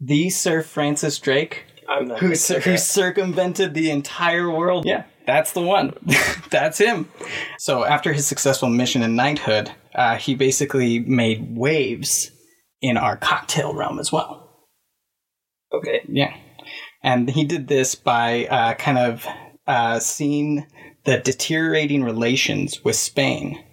The 0.00 0.30
Sir 0.30 0.62
Francis 0.62 1.18
Drake, 1.18 1.64
who, 1.86 2.06
gonna 2.06 2.36
cir- 2.36 2.62
say 2.62 2.70
who 2.70 2.78
circumvented 2.78 3.74
the 3.74 3.90
entire 3.90 4.50
world. 4.50 4.86
Yeah, 4.86 5.04
that's 5.26 5.52
the 5.52 5.62
one. 5.62 5.94
that's 6.50 6.78
him. 6.78 7.08
So 7.58 7.84
after 7.84 8.12
his 8.12 8.26
successful 8.26 8.68
mission 8.68 9.02
in 9.02 9.16
knighthood, 9.16 9.70
uh, 9.94 10.16
he 10.16 10.34
basically 10.34 10.98
made 11.00 11.56
waves 11.56 12.30
in 12.80 12.96
our 12.96 13.16
cocktail 13.16 13.74
realm 13.74 13.98
as 13.98 14.10
well. 14.10 14.66
Okay. 15.72 16.02
Yeah. 16.08 16.34
And 17.02 17.30
he 17.30 17.44
did 17.44 17.68
this 17.68 17.94
by 17.94 18.46
uh, 18.46 18.74
kind 18.74 18.98
of 18.98 19.26
uh, 19.66 19.98
seeing 20.00 20.66
the 21.04 21.18
deteriorating 21.18 22.02
relations 22.02 22.84
with 22.84 22.96
Spain, 22.96 23.64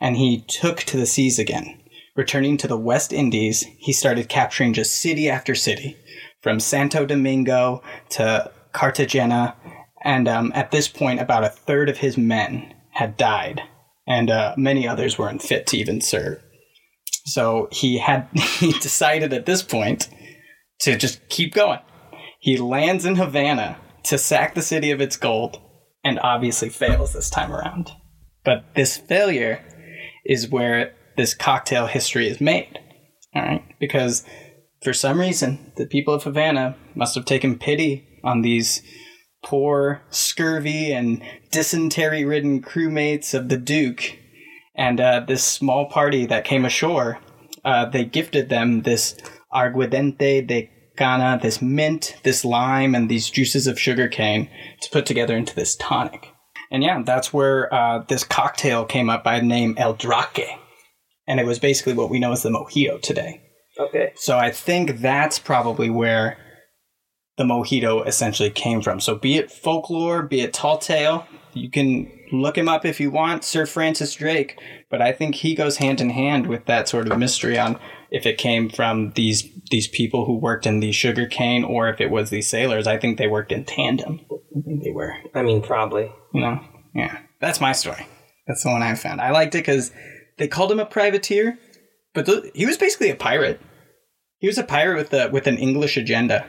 and 0.00 0.16
he 0.16 0.44
took 0.46 0.78
to 0.80 0.96
the 0.96 1.06
seas 1.06 1.38
again. 1.38 1.80
Returning 2.14 2.56
to 2.58 2.68
the 2.68 2.78
West 2.78 3.12
Indies, 3.12 3.64
he 3.78 3.92
started 3.92 4.28
capturing 4.28 4.72
just 4.72 4.94
city 4.94 5.28
after 5.28 5.54
city, 5.54 5.96
from 6.40 6.60
Santo 6.60 7.04
Domingo 7.04 7.82
to 8.10 8.50
Cartagena, 8.72 9.56
and 10.02 10.28
um, 10.28 10.52
at 10.54 10.70
this 10.70 10.88
point, 10.88 11.20
about 11.20 11.44
a 11.44 11.48
third 11.48 11.88
of 11.88 11.98
his 11.98 12.16
men 12.16 12.74
had 12.90 13.16
died, 13.16 13.62
and 14.06 14.30
uh, 14.30 14.54
many 14.56 14.86
others 14.86 15.18
weren't 15.18 15.42
fit 15.42 15.66
to 15.68 15.76
even 15.76 16.00
serve. 16.00 16.42
So 17.24 17.68
he 17.72 17.98
had 17.98 18.28
he 18.34 18.72
decided 18.72 19.32
at 19.32 19.46
this 19.46 19.62
point 19.62 20.08
to 20.80 20.96
just 20.96 21.28
keep 21.28 21.54
going. 21.54 21.80
He 22.40 22.56
lands 22.56 23.04
in 23.04 23.16
Havana 23.16 23.78
to 24.04 24.18
sack 24.18 24.54
the 24.54 24.62
city 24.62 24.90
of 24.90 25.00
its 25.00 25.16
gold 25.16 25.60
and 26.04 26.20
obviously 26.20 26.68
fails 26.68 27.12
this 27.12 27.28
time 27.28 27.52
around. 27.52 27.90
But 28.44 28.74
this 28.76 28.96
failure 28.96 29.64
is 30.24 30.48
where 30.48 30.94
this 31.16 31.34
cocktail 31.34 31.86
history 31.86 32.28
is 32.28 32.40
made. 32.40 32.78
All 33.34 33.42
right? 33.42 33.64
Because 33.80 34.24
for 34.82 34.92
some 34.92 35.18
reason, 35.18 35.72
the 35.76 35.86
people 35.86 36.14
of 36.14 36.22
Havana 36.22 36.76
must 36.94 37.16
have 37.16 37.24
taken 37.24 37.58
pity 37.58 38.06
on 38.22 38.42
these 38.42 38.82
poor, 39.46 40.02
scurvy, 40.10 40.92
and 40.92 41.22
dysentery 41.52 42.24
ridden 42.24 42.60
crewmates 42.60 43.32
of 43.32 43.48
the 43.48 43.56
Duke. 43.56 44.18
And 44.74 45.00
uh, 45.00 45.20
this 45.26 45.44
small 45.44 45.86
party 45.86 46.26
that 46.26 46.44
came 46.44 46.64
ashore, 46.64 47.20
uh, 47.64 47.86
they 47.86 48.04
gifted 48.04 48.48
them 48.48 48.82
this 48.82 49.16
aguardiente 49.54 50.44
de 50.46 50.70
cana, 50.96 51.38
this 51.40 51.62
mint, 51.62 52.16
this 52.24 52.44
lime, 52.44 52.96
and 52.96 53.08
these 53.08 53.30
juices 53.30 53.68
of 53.68 53.78
sugarcane 53.78 54.50
to 54.82 54.90
put 54.90 55.06
together 55.06 55.36
into 55.36 55.54
this 55.54 55.76
tonic. 55.76 56.32
And 56.72 56.82
yeah, 56.82 57.02
that's 57.06 57.32
where 57.32 57.72
uh, 57.72 58.02
this 58.08 58.24
cocktail 58.24 58.84
came 58.84 59.08
up 59.08 59.22
by 59.22 59.38
the 59.38 59.46
name 59.46 59.76
El 59.78 59.94
Drake. 59.94 60.48
And 61.28 61.38
it 61.38 61.46
was 61.46 61.60
basically 61.60 61.94
what 61.94 62.10
we 62.10 62.18
know 62.18 62.32
as 62.32 62.42
the 62.42 62.50
mojito 62.50 63.00
today. 63.00 63.42
Okay. 63.78 64.12
So 64.16 64.38
I 64.38 64.50
think 64.50 64.98
that's 64.98 65.38
probably 65.38 65.88
where 65.88 66.36
the 67.36 67.44
mojito 67.44 68.06
essentially 68.06 68.50
came 68.50 68.82
from. 68.82 69.00
So 69.00 69.14
be 69.14 69.36
it 69.36 69.50
folklore, 69.50 70.22
be 70.22 70.40
it 70.40 70.52
tall 70.52 70.78
tale, 70.78 71.26
you 71.52 71.70
can 71.70 72.10
look 72.32 72.58
him 72.58 72.68
up 72.68 72.84
if 72.84 73.00
you 73.00 73.10
want, 73.10 73.44
Sir 73.44 73.66
Francis 73.66 74.14
Drake. 74.14 74.58
But 74.90 75.02
I 75.02 75.12
think 75.12 75.36
he 75.36 75.54
goes 75.54 75.78
hand 75.78 76.00
in 76.00 76.10
hand 76.10 76.46
with 76.46 76.66
that 76.66 76.88
sort 76.88 77.10
of 77.10 77.18
mystery 77.18 77.58
on 77.58 77.78
if 78.10 78.26
it 78.26 78.38
came 78.38 78.68
from 78.68 79.12
these 79.12 79.48
these 79.70 79.88
people 79.88 80.26
who 80.26 80.38
worked 80.38 80.66
in 80.66 80.80
the 80.80 80.92
sugar 80.92 81.26
cane 81.26 81.64
or 81.64 81.88
if 81.88 82.00
it 82.00 82.10
was 82.10 82.30
these 82.30 82.48
sailors. 82.48 82.86
I 82.86 82.98
think 82.98 83.18
they 83.18 83.26
worked 83.26 83.52
in 83.52 83.64
tandem. 83.64 84.20
I 84.30 84.60
think 84.64 84.84
they 84.84 84.92
were. 84.92 85.14
I 85.34 85.42
mean, 85.42 85.62
probably. 85.62 86.10
You 86.32 86.40
know? 86.40 86.60
Yeah. 86.94 87.18
That's 87.40 87.60
my 87.60 87.72
story. 87.72 88.06
That's 88.46 88.62
the 88.62 88.70
one 88.70 88.82
I 88.82 88.94
found. 88.94 89.20
I 89.20 89.30
liked 89.30 89.54
it 89.54 89.58
because 89.58 89.92
they 90.38 90.48
called 90.48 90.70
him 90.70 90.80
a 90.80 90.86
privateer, 90.86 91.58
but 92.14 92.26
th- 92.26 92.52
he 92.54 92.64
was 92.64 92.76
basically 92.76 93.10
a 93.10 93.16
pirate. 93.16 93.60
He 94.38 94.46
was 94.46 94.58
a 94.58 94.62
pirate 94.62 94.96
with 94.96 95.12
a, 95.12 95.28
with 95.30 95.46
an 95.46 95.58
English 95.58 95.96
agenda. 95.96 96.46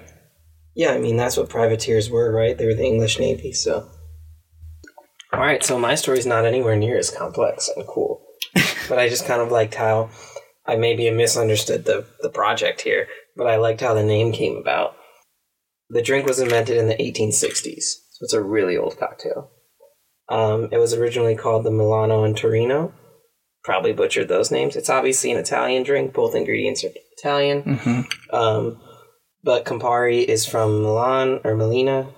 Yeah, 0.78 0.92
I 0.92 1.00
mean 1.00 1.18
that's 1.18 1.36
what 1.36 1.50
privateers 1.50 2.12
were, 2.12 2.32
right? 2.32 2.56
They 2.56 2.68
were 2.68 2.76
the 2.76 2.86
English 2.86 3.18
Navy, 3.18 3.52
so. 3.52 3.90
All 5.34 5.40
right, 5.40 5.64
so 5.64 5.80
my 5.80 5.96
story's 5.96 6.28
not 6.28 6.46
anywhere 6.46 6.76
near 6.76 7.00
as 7.00 7.10
complex 7.10 7.68
and 7.76 7.86
cool, 7.88 8.24
but 8.88 9.00
I 9.00 9.10
just 9.10 9.26
kind 9.26 9.42
of 9.42 9.52
liked 9.52 9.74
how 9.74 10.12
I 10.68 10.76
maybe 10.76 11.10
misunderstood 11.10 11.86
the 11.86 12.06
the 12.22 12.30
project 12.30 12.82
here, 12.82 13.08
but 13.36 13.48
I 13.48 13.56
liked 13.56 13.82
how 13.82 13.96
the 13.96 14.04
name 14.04 14.32
came 14.32 14.56
about. 14.56 14.96
The 15.90 16.04
drink 16.04 16.28
was 16.28 16.40
invented 16.40 16.78
in 16.78 16.88
the 16.88 16.96
1860s, 16.96 17.82
so 18.12 18.22
it's 18.22 18.34
a 18.34 18.44
really 18.44 18.78
old 18.78 19.00
cocktail. 19.00 19.50
Um, 20.30 20.70
it 20.72 20.78
was 20.78 20.94
originally 20.94 21.36
called 21.36 21.64
the 21.64 21.72
Milano 21.72 22.24
and 22.24 22.38
Torino. 22.38 22.94
Probably 23.64 23.94
butchered 23.94 24.28
those 24.28 24.52
names. 24.52 24.76
It's 24.76 24.92
obviously 24.92 25.32
an 25.32 25.38
Italian 25.38 25.82
drink. 25.82 26.14
Both 26.14 26.36
ingredients 26.36 26.84
are 26.84 26.92
Italian. 27.18 27.64
Mm-hmm. 27.64 28.36
Um, 28.36 28.82
but 29.44 29.66
Campari 29.66 30.24
is 30.24 30.46
from 30.46 30.82
Milan 30.82 31.40
or 31.44 31.56
Melina. 31.56 32.10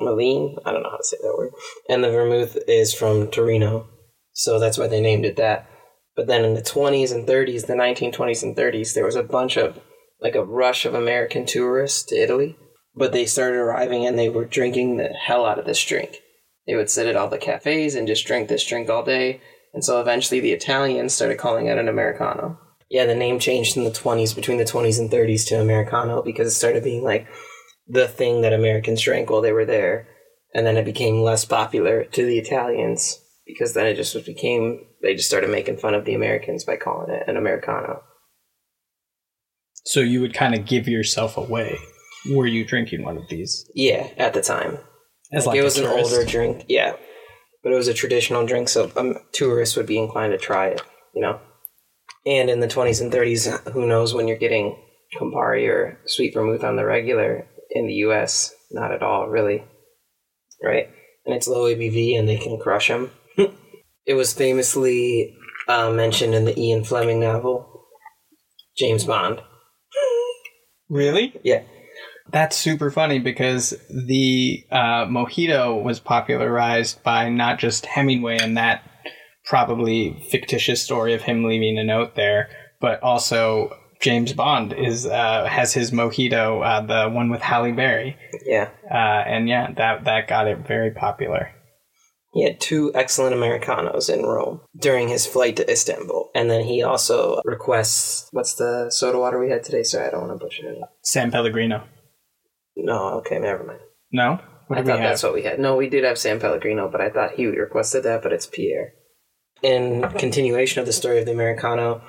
Malene? 0.00 0.56
I 0.64 0.72
don't 0.72 0.82
know 0.82 0.90
how 0.90 0.96
to 0.96 1.04
say 1.04 1.18
that 1.20 1.34
word. 1.36 1.52
And 1.88 2.02
the 2.02 2.10
vermouth 2.10 2.56
is 2.66 2.94
from 2.94 3.28
Torino. 3.28 3.88
So 4.32 4.58
that's 4.58 4.78
why 4.78 4.86
they 4.86 5.00
named 5.00 5.24
it 5.24 5.36
that. 5.36 5.68
But 6.16 6.26
then 6.26 6.44
in 6.44 6.54
the 6.54 6.62
20s 6.62 7.12
and 7.12 7.26
30s, 7.26 7.66
the 7.66 7.74
1920s 7.74 8.42
and 8.42 8.56
30s, 8.56 8.94
there 8.94 9.04
was 9.04 9.16
a 9.16 9.22
bunch 9.22 9.56
of, 9.56 9.78
like 10.20 10.34
a 10.34 10.44
rush 10.44 10.84
of 10.84 10.94
American 10.94 11.46
tourists 11.46 12.02
to 12.04 12.16
Italy. 12.16 12.56
But 12.94 13.12
they 13.12 13.26
started 13.26 13.58
arriving 13.58 14.06
and 14.06 14.18
they 14.18 14.28
were 14.28 14.44
drinking 14.44 14.96
the 14.96 15.08
hell 15.08 15.46
out 15.46 15.58
of 15.58 15.66
this 15.66 15.84
drink. 15.84 16.18
They 16.66 16.74
would 16.74 16.90
sit 16.90 17.06
at 17.06 17.16
all 17.16 17.28
the 17.28 17.38
cafes 17.38 17.94
and 17.94 18.08
just 18.08 18.26
drink 18.26 18.48
this 18.48 18.66
drink 18.66 18.90
all 18.90 19.04
day. 19.04 19.40
And 19.72 19.84
so 19.84 20.00
eventually 20.00 20.40
the 20.40 20.52
Italians 20.52 21.14
started 21.14 21.38
calling 21.38 21.66
it 21.66 21.78
an 21.78 21.88
Americano. 21.88 22.58
Yeah, 22.90 23.06
the 23.06 23.14
name 23.14 23.38
changed 23.38 23.76
in 23.76 23.84
the 23.84 23.90
20s, 23.90 24.34
between 24.34 24.58
the 24.58 24.64
20s 24.64 24.98
and 24.98 25.10
30s 25.10 25.46
to 25.48 25.60
Americano 25.60 26.22
because 26.22 26.48
it 26.48 26.56
started 26.56 26.82
being 26.82 27.04
like 27.04 27.28
the 27.86 28.08
thing 28.08 28.42
that 28.42 28.52
Americans 28.52 29.00
drank 29.00 29.30
while 29.30 29.40
they 29.40 29.52
were 29.52 29.64
there. 29.64 30.08
And 30.52 30.66
then 30.66 30.76
it 30.76 30.84
became 30.84 31.22
less 31.22 31.44
popular 31.44 32.04
to 32.04 32.26
the 32.26 32.38
Italians 32.38 33.22
because 33.46 33.74
then 33.74 33.86
it 33.86 33.94
just 33.94 34.14
became, 34.26 34.84
they 35.02 35.14
just 35.14 35.28
started 35.28 35.50
making 35.50 35.76
fun 35.76 35.94
of 35.94 36.04
the 36.04 36.14
Americans 36.14 36.64
by 36.64 36.76
calling 36.76 37.10
it 37.14 37.28
an 37.28 37.36
Americano. 37.36 38.02
So 39.84 40.00
you 40.00 40.20
would 40.20 40.34
kind 40.34 40.54
of 40.54 40.66
give 40.66 40.88
yourself 40.88 41.36
away. 41.36 41.78
Were 42.32 42.46
you 42.46 42.64
drinking 42.66 43.04
one 43.04 43.16
of 43.16 43.28
these? 43.28 43.70
Yeah, 43.74 44.08
at 44.16 44.34
the 44.34 44.42
time. 44.42 44.78
As 45.32 45.46
Like, 45.46 45.54
like 45.54 45.60
it 45.60 45.64
was 45.64 45.78
an 45.78 45.86
older 45.86 46.24
drink, 46.24 46.64
yeah. 46.68 46.96
But 47.62 47.72
it 47.72 47.76
was 47.76 47.88
a 47.88 47.94
traditional 47.94 48.44
drink, 48.44 48.68
so 48.68 48.90
um, 48.96 49.14
tourists 49.32 49.76
would 49.76 49.86
be 49.86 49.98
inclined 49.98 50.32
to 50.32 50.38
try 50.38 50.68
it, 50.68 50.82
you 51.14 51.22
know? 51.22 51.40
And 52.26 52.50
in 52.50 52.60
the 52.60 52.68
20s 52.68 53.00
and 53.00 53.12
30s, 53.12 53.72
who 53.72 53.86
knows 53.86 54.14
when 54.14 54.28
you're 54.28 54.36
getting 54.36 54.76
Campari 55.18 55.68
or 55.68 55.98
sweet 56.06 56.34
vermouth 56.34 56.64
on 56.64 56.76
the 56.76 56.84
regular 56.84 57.46
in 57.70 57.86
the 57.86 57.94
US? 57.94 58.54
Not 58.70 58.92
at 58.92 59.02
all, 59.02 59.28
really. 59.28 59.64
Right? 60.62 60.88
And 61.24 61.34
it's 61.34 61.48
low 61.48 61.64
ABV 61.64 62.18
and 62.18 62.28
they 62.28 62.36
can 62.36 62.58
crush 62.58 62.88
them. 62.88 63.10
it 64.06 64.14
was 64.14 64.32
famously 64.32 65.36
uh, 65.68 65.90
mentioned 65.90 66.34
in 66.34 66.44
the 66.44 66.58
Ian 66.58 66.84
Fleming 66.84 67.20
novel, 67.20 67.86
James 68.76 69.04
Bond. 69.04 69.40
Really? 70.90 71.32
Yeah. 71.44 71.62
That's 72.32 72.56
super 72.56 72.90
funny 72.90 73.20
because 73.20 73.74
the 73.88 74.64
uh, 74.72 75.06
mojito 75.06 75.80
was 75.80 76.00
popularized 76.00 77.02
by 77.04 77.28
not 77.28 77.60
just 77.60 77.86
Hemingway 77.86 78.38
and 78.38 78.56
that 78.56 78.82
probably 79.50 80.14
fictitious 80.30 80.80
story 80.80 81.12
of 81.12 81.22
him 81.22 81.42
leaving 81.44 81.76
a 81.76 81.82
note 81.82 82.14
there, 82.14 82.48
but 82.80 83.02
also 83.02 83.76
James 84.00 84.32
Bond 84.32 84.72
is 84.72 85.06
uh, 85.06 85.44
has 85.46 85.74
his 85.74 85.90
mojito, 85.90 86.64
uh, 86.64 86.80
the 86.86 87.12
one 87.12 87.30
with 87.30 87.42
Halle 87.42 87.72
Berry, 87.72 88.16
Yeah. 88.46 88.70
uh, 88.88 88.94
and 88.94 89.48
yeah, 89.48 89.72
that 89.76 90.04
that 90.04 90.28
got 90.28 90.46
it 90.46 90.58
very 90.66 90.92
popular. 90.92 91.50
He 92.32 92.44
had 92.44 92.60
two 92.60 92.92
excellent 92.94 93.34
Americanos 93.34 94.08
in 94.08 94.22
Rome 94.22 94.60
during 94.78 95.08
his 95.08 95.26
flight 95.26 95.56
to 95.56 95.68
Istanbul. 95.68 96.30
And 96.32 96.48
then 96.48 96.64
he 96.64 96.80
also 96.80 97.40
requests 97.44 98.28
what's 98.30 98.54
the 98.54 98.88
soda 98.90 99.18
water 99.18 99.40
we 99.40 99.50
had 99.50 99.64
today? 99.64 99.82
Sorry, 99.82 100.06
I 100.06 100.10
don't 100.12 100.28
want 100.28 100.38
to 100.38 100.44
butcher 100.44 100.70
it. 100.70 100.78
San 101.02 101.32
Pellegrino. 101.32 101.82
No, 102.76 103.18
okay, 103.18 103.40
never 103.40 103.64
mind. 103.64 103.80
No, 104.12 104.38
I 104.70 104.76
thought 104.84 105.00
that's 105.00 105.24
what 105.24 105.34
we 105.34 105.42
had. 105.42 105.58
No, 105.58 105.74
we 105.74 105.88
did 105.88 106.04
have 106.04 106.18
San 106.18 106.38
Pellegrino, 106.38 106.88
but 106.88 107.00
I 107.00 107.10
thought 107.10 107.32
he 107.32 107.46
requested 107.48 108.04
that, 108.04 108.22
but 108.22 108.32
it's 108.32 108.46
Perrier. 108.46 108.92
In 109.62 110.02
continuation 110.18 110.80
of 110.80 110.86
the 110.86 110.92
story 110.92 111.18
of 111.20 111.26
the 111.26 111.32
Americano, 111.32 112.02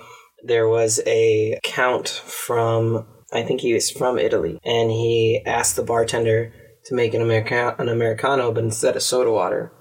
there 0.44 0.68
was 0.68 1.02
a 1.06 1.60
count 1.64 2.08
from 2.10 3.06
I 3.34 3.44
think 3.44 3.62
he 3.62 3.74
was 3.74 3.90
from 3.90 4.18
Italy, 4.20 4.60
and 4.66 4.92
he 4.92 5.42
asked 5.46 5.78
the 5.78 5.84
bartender 5.84 6.54
to 6.86 6.96
make 6.96 7.14
an 7.14 7.22
America- 7.22 7.76
an 7.80 7.88
Americano, 7.88 8.52
but 8.52 8.64
instead 8.64 8.96
of 8.98 9.04
soda 9.04 9.32
water, 9.32 9.72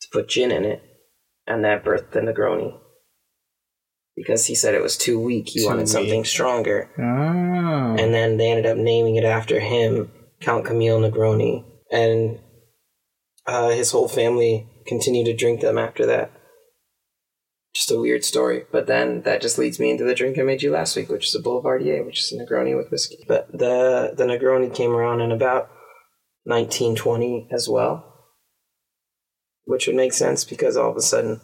to 0.00 0.08
put 0.10 0.28
gin 0.28 0.50
in 0.50 0.64
it, 0.64 0.80
and 1.46 1.62
that 1.64 1.84
birthed 1.84 2.12
the 2.12 2.20
Negroni. 2.20 2.78
Because 4.16 4.46
he 4.46 4.54
said 4.54 4.74
it 4.74 4.82
was 4.82 4.96
too 4.96 5.20
weak, 5.20 5.48
he 5.50 5.60
Too 5.60 5.66
wanted 5.66 5.88
something 5.88 6.20
weak. 6.20 6.26
stronger, 6.26 6.88
Oh. 6.98 7.02
and 8.02 8.14
then 8.14 8.38
they 8.38 8.48
ended 8.50 8.64
up 8.66 8.78
naming 8.78 9.16
it 9.16 9.24
after 9.24 9.60
him 9.60 10.10
Count 10.40 10.64
Camille 10.64 11.00
Negroni, 11.00 11.64
and 11.90 12.38
uh, 13.46 13.68
his 13.70 13.90
whole 13.90 14.08
family 14.08 14.66
continued 14.86 15.26
to 15.26 15.34
drink 15.34 15.60
them 15.60 15.76
after 15.76 16.06
that. 16.06 16.30
Just 17.74 17.90
a 17.90 17.98
weird 17.98 18.24
story, 18.24 18.64
but 18.70 18.86
then 18.86 19.22
that 19.22 19.42
just 19.42 19.58
leads 19.58 19.80
me 19.80 19.90
into 19.90 20.04
the 20.04 20.14
drink 20.14 20.38
I 20.38 20.42
made 20.42 20.62
you 20.62 20.70
last 20.70 20.94
week, 20.96 21.08
which 21.08 21.26
is 21.26 21.34
a 21.34 21.42
Boulevardier, 21.42 22.04
which 22.06 22.20
is 22.20 22.32
a 22.32 22.36
Negroni 22.36 22.76
with 22.76 22.90
whiskey. 22.90 23.24
But 23.26 23.50
the 23.50 24.14
the 24.16 24.24
Negroni 24.24 24.72
came 24.72 24.92
around 24.92 25.20
in 25.20 25.32
about 25.32 25.70
1920 26.44 27.48
as 27.50 27.68
well, 27.68 28.28
which 29.64 29.86
would 29.86 29.96
make 29.96 30.12
sense 30.12 30.44
because 30.44 30.76
all 30.76 30.90
of 30.90 30.96
a 30.96 31.00
sudden 31.00 31.40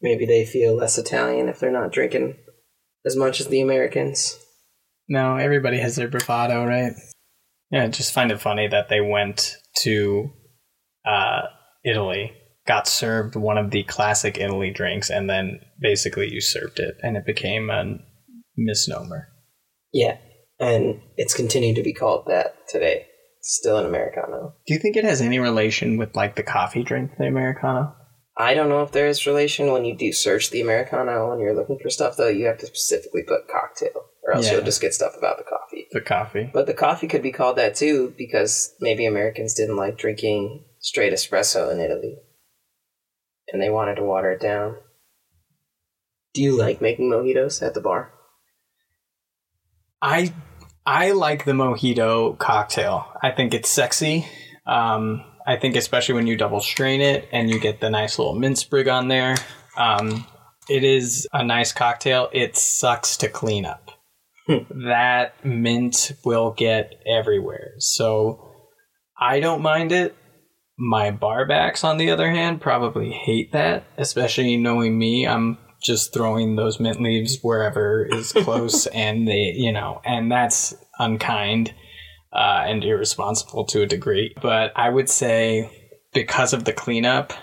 maybe 0.00 0.24
they 0.24 0.46
feel 0.46 0.74
less 0.74 0.96
Italian 0.96 1.48
if 1.48 1.60
they're 1.60 1.70
not 1.70 1.92
drinking 1.92 2.36
as 3.04 3.16
much 3.16 3.40
as 3.40 3.48
the 3.48 3.60
Americans. 3.60 4.38
No, 5.08 5.36
everybody 5.36 5.78
has 5.78 5.96
their 5.96 6.08
bravado, 6.08 6.64
right? 6.64 6.92
Yeah, 7.70 7.88
just 7.88 8.12
find 8.12 8.32
it 8.32 8.40
funny 8.40 8.68
that 8.68 8.88
they 8.88 9.00
went 9.00 9.56
to 9.82 10.30
uh, 11.04 11.42
Italy, 11.84 12.32
got 12.70 12.86
served 12.86 13.34
one 13.34 13.58
of 13.58 13.72
the 13.72 13.82
classic 13.82 14.38
Italy 14.38 14.70
drinks, 14.70 15.10
and 15.10 15.28
then 15.28 15.58
basically 15.80 16.30
usurped 16.30 16.78
it, 16.78 16.94
and 17.02 17.16
it 17.16 17.26
became 17.26 17.68
a 17.68 17.98
misnomer. 18.56 19.26
Yeah, 19.92 20.18
and 20.60 21.00
it's 21.16 21.34
continued 21.34 21.74
to 21.76 21.82
be 21.82 21.92
called 21.92 22.26
that 22.28 22.54
today. 22.68 23.06
Still 23.42 23.78
an 23.78 23.86
Americano. 23.86 24.54
Do 24.68 24.74
you 24.74 24.78
think 24.78 24.96
it 24.96 25.04
has 25.04 25.20
any 25.20 25.40
relation 25.40 25.96
with 25.96 26.14
like 26.14 26.36
the 26.36 26.44
coffee 26.44 26.84
drink, 26.84 27.10
the 27.18 27.24
Americano? 27.24 27.96
I 28.36 28.54
don't 28.54 28.68
know 28.68 28.82
if 28.82 28.92
there 28.92 29.08
is 29.08 29.26
relation 29.26 29.72
when 29.72 29.84
you 29.84 29.96
do 29.96 30.12
search 30.12 30.50
the 30.50 30.60
Americano 30.60 31.30
when 31.30 31.40
you're 31.40 31.56
looking 31.56 31.78
for 31.82 31.90
stuff, 31.90 32.14
though. 32.16 32.28
You 32.28 32.46
have 32.46 32.58
to 32.58 32.66
specifically 32.66 33.24
put 33.26 33.48
cocktail, 33.48 34.00
or 34.22 34.34
else 34.34 34.46
Yeah. 34.46 34.52
you'll 34.54 34.64
just 34.64 34.80
get 34.80 34.94
stuff 34.94 35.16
about 35.18 35.38
the 35.38 35.44
coffee. 35.44 35.88
The 35.90 36.00
coffee. 36.00 36.50
But 36.54 36.66
the 36.68 36.74
coffee 36.74 37.08
could 37.08 37.22
be 37.22 37.32
called 37.32 37.56
that 37.56 37.74
too 37.74 38.14
because 38.16 38.76
maybe 38.80 39.06
Americans 39.06 39.54
didn't 39.54 39.76
like 39.76 39.98
drinking 39.98 40.66
straight 40.78 41.12
espresso 41.12 41.72
in 41.72 41.80
Italy. 41.80 42.14
And 43.52 43.60
they 43.60 43.70
wanted 43.70 43.96
to 43.96 44.02
water 44.02 44.30
it 44.30 44.40
down. 44.40 44.76
Do 46.34 46.42
you 46.42 46.56
like 46.56 46.80
making 46.80 47.10
mojitos 47.10 47.62
at 47.66 47.74
the 47.74 47.80
bar? 47.80 48.12
I 50.00 50.32
I 50.86 51.12
like 51.12 51.44
the 51.44 51.52
mojito 51.52 52.38
cocktail. 52.38 53.06
I 53.22 53.30
think 53.30 53.52
it's 53.52 53.68
sexy. 53.68 54.26
Um, 54.66 55.24
I 55.46 55.56
think 55.56 55.76
especially 55.76 56.14
when 56.14 56.26
you 56.26 56.36
double 56.36 56.60
strain 56.60 57.00
it 57.00 57.28
and 57.32 57.50
you 57.50 57.58
get 57.58 57.80
the 57.80 57.90
nice 57.90 58.18
little 58.18 58.34
mint 58.34 58.58
sprig 58.58 58.88
on 58.88 59.08
there. 59.08 59.36
Um, 59.76 60.26
it 60.68 60.84
is 60.84 61.26
a 61.32 61.44
nice 61.44 61.72
cocktail. 61.72 62.28
It 62.32 62.56
sucks 62.56 63.16
to 63.18 63.28
clean 63.28 63.64
up. 63.64 63.90
that 64.48 65.44
mint 65.44 66.12
will 66.24 66.52
get 66.52 66.94
everywhere. 67.06 67.72
So 67.78 68.52
I 69.18 69.40
don't 69.40 69.62
mind 69.62 69.92
it. 69.92 70.16
My 70.82 71.10
barbacks, 71.10 71.84
on 71.84 71.98
the 71.98 72.10
other 72.10 72.30
hand, 72.30 72.62
probably 72.62 73.10
hate 73.10 73.52
that, 73.52 73.84
especially 73.98 74.56
knowing 74.56 74.98
me. 74.98 75.26
I'm 75.26 75.58
just 75.82 76.14
throwing 76.14 76.56
those 76.56 76.80
mint 76.80 77.02
leaves 77.02 77.38
wherever 77.42 78.06
is 78.10 78.32
close, 78.44 78.86
and 78.86 79.28
they, 79.28 79.52
you 79.54 79.72
know, 79.72 80.00
and 80.06 80.32
that's 80.32 80.74
unkind 80.98 81.74
uh, 82.32 82.64
and 82.66 82.82
irresponsible 82.82 83.66
to 83.66 83.82
a 83.82 83.86
degree. 83.86 84.34
But 84.40 84.72
I 84.74 84.88
would 84.88 85.10
say 85.10 85.70
because 86.14 86.54
of 86.54 86.64
the 86.64 86.72
cleanup, 86.72 87.34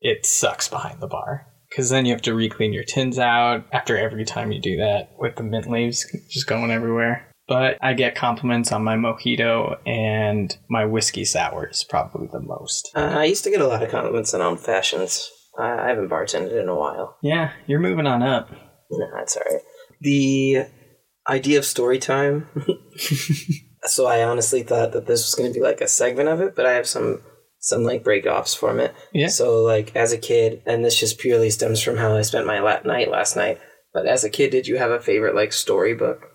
it 0.00 0.24
sucks 0.24 0.68
behind 0.68 1.00
the 1.00 1.08
bar. 1.08 1.48
Because 1.68 1.90
then 1.90 2.06
you 2.06 2.12
have 2.12 2.22
to 2.22 2.34
re-clean 2.34 2.72
your 2.72 2.84
tins 2.84 3.18
out 3.18 3.66
after 3.72 3.98
every 3.98 4.24
time 4.24 4.52
you 4.52 4.60
do 4.60 4.76
that 4.76 5.10
with 5.18 5.34
the 5.34 5.42
mint 5.42 5.68
leaves 5.68 6.06
just 6.30 6.46
going 6.46 6.70
everywhere. 6.70 7.26
But 7.48 7.78
I 7.80 7.94
get 7.94 8.16
compliments 8.16 8.72
on 8.72 8.82
my 8.82 8.96
mojito 8.96 9.76
and 9.86 10.56
my 10.68 10.84
whiskey 10.84 11.24
sours 11.24 11.84
probably 11.88 12.28
the 12.32 12.40
most. 12.40 12.90
Uh, 12.94 13.14
I 13.18 13.24
used 13.24 13.44
to 13.44 13.50
get 13.50 13.60
a 13.60 13.68
lot 13.68 13.82
of 13.82 13.90
compliments 13.90 14.34
on 14.34 14.40
old 14.40 14.60
fashions. 14.60 15.30
I, 15.58 15.88
haven't 15.88 16.10
bartended 16.10 16.60
in 16.60 16.68
a 16.68 16.74
while. 16.74 17.16
Yeah, 17.22 17.52
you're 17.66 17.80
moving 17.80 18.06
on 18.06 18.22
up. 18.22 18.50
No, 18.90 19.06
that's 19.14 19.36
alright. 19.36 19.62
The 20.00 20.66
idea 21.28 21.58
of 21.58 21.64
story 21.64 21.98
time. 21.98 22.48
so 23.84 24.06
I 24.06 24.22
honestly 24.22 24.62
thought 24.62 24.92
that 24.92 25.06
this 25.06 25.24
was 25.24 25.34
going 25.34 25.50
to 25.50 25.58
be 25.58 25.64
like 25.64 25.80
a 25.80 25.88
segment 25.88 26.28
of 26.28 26.40
it, 26.40 26.54
but 26.54 26.66
I 26.66 26.72
have 26.72 26.86
some 26.86 27.22
some 27.58 27.82
like 27.82 28.04
break 28.04 28.26
offs 28.26 28.54
from 28.54 28.78
it. 28.78 28.94
Yeah. 29.12 29.28
So 29.28 29.62
like 29.62 29.94
as 29.96 30.12
a 30.12 30.18
kid, 30.18 30.62
and 30.66 30.84
this 30.84 30.98
just 30.98 31.18
purely 31.18 31.50
stems 31.50 31.80
from 31.80 31.96
how 31.96 32.16
I 32.16 32.22
spent 32.22 32.46
my 32.46 32.60
la- 32.60 32.82
night 32.84 33.10
last 33.10 33.36
night. 33.36 33.58
But 33.92 34.06
as 34.06 34.24
a 34.24 34.30
kid, 34.30 34.50
did 34.50 34.66
you 34.66 34.76
have 34.76 34.90
a 34.90 35.00
favorite 35.00 35.34
like 35.34 35.52
storybook? 35.52 36.26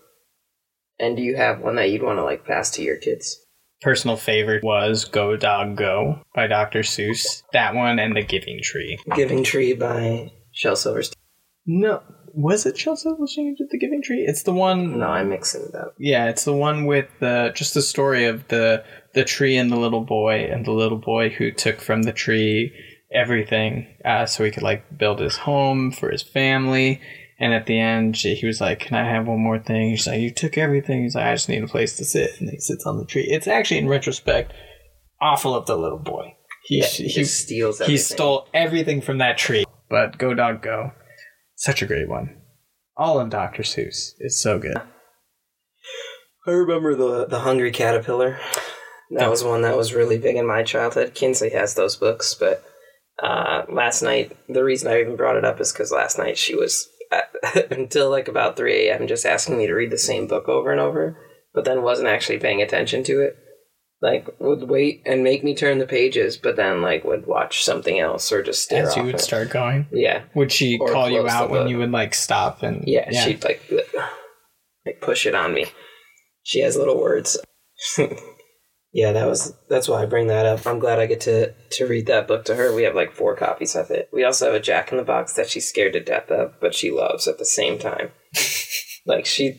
And 0.98 1.16
do 1.16 1.22
you 1.22 1.36
have 1.36 1.60
one 1.60 1.76
that 1.76 1.90
you'd 1.90 2.02
want 2.02 2.18
to 2.18 2.24
like 2.24 2.44
pass 2.44 2.70
to 2.72 2.82
your 2.82 2.96
kids? 2.96 3.38
Personal 3.80 4.16
favorite 4.16 4.62
was 4.62 5.04
Go 5.04 5.36
Dog 5.36 5.76
Go 5.76 6.20
by 6.34 6.46
Dr. 6.46 6.80
Seuss. 6.80 7.42
That 7.52 7.74
one 7.74 7.98
and 7.98 8.14
The 8.14 8.22
Giving 8.22 8.60
Tree. 8.62 8.98
Giving 9.16 9.42
Tree 9.42 9.72
by 9.72 10.30
Shel 10.52 10.76
Silverstein. 10.76 11.16
No, 11.66 12.02
was 12.34 12.64
it 12.64 12.78
Shel 12.78 12.96
Silverstein 12.96 13.48
who 13.48 13.56
did 13.56 13.70
The 13.70 13.78
Giving 13.78 14.02
Tree? 14.02 14.24
It's 14.26 14.44
the 14.44 14.52
one. 14.52 14.98
No, 14.98 15.06
I'm 15.06 15.30
mixing 15.30 15.62
it 15.62 15.74
up. 15.74 15.94
Yeah, 15.98 16.28
it's 16.28 16.44
the 16.44 16.52
one 16.52 16.86
with 16.86 17.08
the 17.20 17.52
just 17.54 17.74
the 17.74 17.82
story 17.82 18.26
of 18.26 18.46
the 18.48 18.84
the 19.14 19.24
tree 19.24 19.56
and 19.56 19.70
the 19.70 19.76
little 19.76 20.04
boy 20.04 20.48
and 20.50 20.64
the 20.64 20.72
little 20.72 20.98
boy 20.98 21.30
who 21.30 21.50
took 21.50 21.80
from 21.80 22.02
the 22.02 22.12
tree 22.12 22.72
everything 23.12 23.86
uh, 24.04 24.24
so 24.26 24.44
he 24.44 24.50
could 24.50 24.62
like 24.62 24.96
build 24.96 25.20
his 25.20 25.36
home 25.38 25.92
for 25.92 26.10
his 26.10 26.22
family. 26.22 27.00
And 27.38 27.52
at 27.52 27.66
the 27.66 27.78
end, 27.78 28.16
she, 28.16 28.34
he 28.34 28.46
was 28.46 28.60
like, 28.60 28.80
"Can 28.80 28.96
I 28.96 29.08
have 29.08 29.26
one 29.26 29.40
more 29.40 29.58
thing?" 29.58 29.90
He's 29.90 30.06
like, 30.06 30.20
"You 30.20 30.30
took 30.30 30.56
everything." 30.56 31.02
He's 31.02 31.14
like, 31.14 31.26
"I 31.26 31.34
just 31.34 31.48
need 31.48 31.62
a 31.64 31.68
place 31.68 31.96
to 31.96 32.04
sit." 32.04 32.40
And 32.40 32.50
he 32.50 32.58
sits 32.58 32.86
on 32.86 32.98
the 32.98 33.04
tree. 33.04 33.26
It's 33.28 33.46
actually, 33.48 33.78
in 33.78 33.88
retrospect, 33.88 34.52
awful 35.20 35.54
of 35.54 35.66
the 35.66 35.76
little 35.76 35.98
boy. 35.98 36.36
He 36.64 36.78
Yeah, 36.78 36.86
he, 36.86 37.08
he 37.08 37.24
steals 37.24 37.78
he 37.78 37.84
everything. 37.84 38.04
stole 38.16 38.48
everything 38.54 39.00
from 39.00 39.18
that 39.18 39.38
tree. 39.38 39.64
But 39.90 40.18
Go 40.18 40.34
Dog 40.34 40.62
Go, 40.62 40.92
such 41.56 41.82
a 41.82 41.86
great 41.86 42.08
one. 42.08 42.36
All 42.96 43.18
of 43.18 43.30
Dr. 43.30 43.62
Seuss 43.62 44.12
It's 44.18 44.40
so 44.40 44.58
good. 44.58 44.76
I 46.46 46.50
remember 46.50 46.94
the 46.94 47.26
the 47.26 47.40
Hungry 47.40 47.70
Caterpillar. 47.72 48.38
That 49.10 49.30
was 49.30 49.44
one 49.44 49.62
that 49.62 49.76
was 49.76 49.92
really 49.94 50.18
big 50.18 50.36
in 50.36 50.46
my 50.46 50.62
childhood. 50.62 51.14
Kinsley 51.14 51.50
has 51.50 51.74
those 51.74 51.96
books, 51.96 52.34
but 52.34 52.64
uh, 53.22 53.64
last 53.68 54.02
night 54.02 54.36
the 54.48 54.64
reason 54.64 54.90
I 54.90 55.00
even 55.00 55.16
brought 55.16 55.36
it 55.36 55.44
up 55.44 55.60
is 55.60 55.72
because 55.72 55.92
last 55.92 56.18
night 56.18 56.38
she 56.38 56.54
was 56.54 56.88
until 57.70 58.10
like 58.10 58.28
about 58.28 58.56
three 58.56 58.88
a.m. 58.88 59.06
just 59.06 59.26
asking 59.26 59.58
me 59.58 59.66
to 59.66 59.74
read 59.74 59.90
the 59.90 59.98
same 59.98 60.26
book 60.26 60.48
over 60.48 60.70
and 60.72 60.80
over, 60.80 61.18
but 61.54 61.64
then 61.64 61.82
wasn't 61.82 62.08
actually 62.08 62.38
paying 62.38 62.62
attention 62.62 63.04
to 63.04 63.20
it. 63.20 63.36
Like 64.00 64.28
would 64.40 64.68
wait 64.68 65.02
and 65.06 65.22
make 65.22 65.44
me 65.44 65.54
turn 65.54 65.78
the 65.78 65.86
pages, 65.86 66.36
but 66.36 66.56
then 66.56 66.82
like 66.82 67.04
would 67.04 67.26
watch 67.26 67.62
something 67.64 68.00
else 68.00 68.32
or 68.32 68.42
just 68.42 68.64
stare 68.64 68.86
As 68.88 68.96
you 68.96 69.04
would 69.04 69.14
it. 69.16 69.20
start 69.20 69.50
going, 69.50 69.86
Yeah, 69.92 70.22
would 70.34 70.50
she 70.50 70.76
Or 70.78 70.88
call 70.90 71.08
you 71.08 71.28
out 71.28 71.50
when 71.50 71.68
you 71.68 71.78
would 71.78 71.92
like 71.92 72.14
stop 72.14 72.62
and 72.64 72.82
yeah, 72.86 73.08
she'd 73.10 73.44
like 73.44 73.62
like 74.84 75.00
push 75.00 75.24
it 75.26 75.34
on 75.36 75.54
me. 75.54 75.66
She 76.42 76.60
has 76.60 76.76
little 76.76 77.00
words. 77.00 77.38
yeah, 78.92 79.12
that 79.12 79.26
was 79.26 79.54
that's 79.70 79.88
why 79.88 80.02
I 80.02 80.06
bring 80.06 80.26
that 80.26 80.44
up. 80.44 80.66
I'm 80.66 80.78
glad 80.78 80.98
I 80.98 81.06
get 81.06 81.22
to 81.22 81.54
to 81.54 81.86
read 81.86 82.06
that 82.06 82.28
book 82.28 82.44
to 82.44 82.56
her. 82.56 82.74
We 82.74 82.82
have 82.82 82.94
like 82.94 83.12
four 83.12 83.34
copies 83.34 83.74
of 83.74 83.90
it. 83.90 84.10
We 84.12 84.22
also 84.22 84.46
have 84.46 84.54
a 84.54 84.60
Jack 84.60 84.92
in 84.92 84.98
the 84.98 85.04
Box 85.04 85.32
that 85.32 85.48
she's 85.48 85.66
scared 85.66 85.94
to 85.94 86.00
death 86.00 86.30
of, 86.30 86.60
but 86.60 86.74
she 86.74 86.90
loves 86.90 87.26
at 87.26 87.38
the 87.38 87.46
same 87.46 87.78
time. 87.78 88.10
like 89.06 89.24
she 89.24 89.58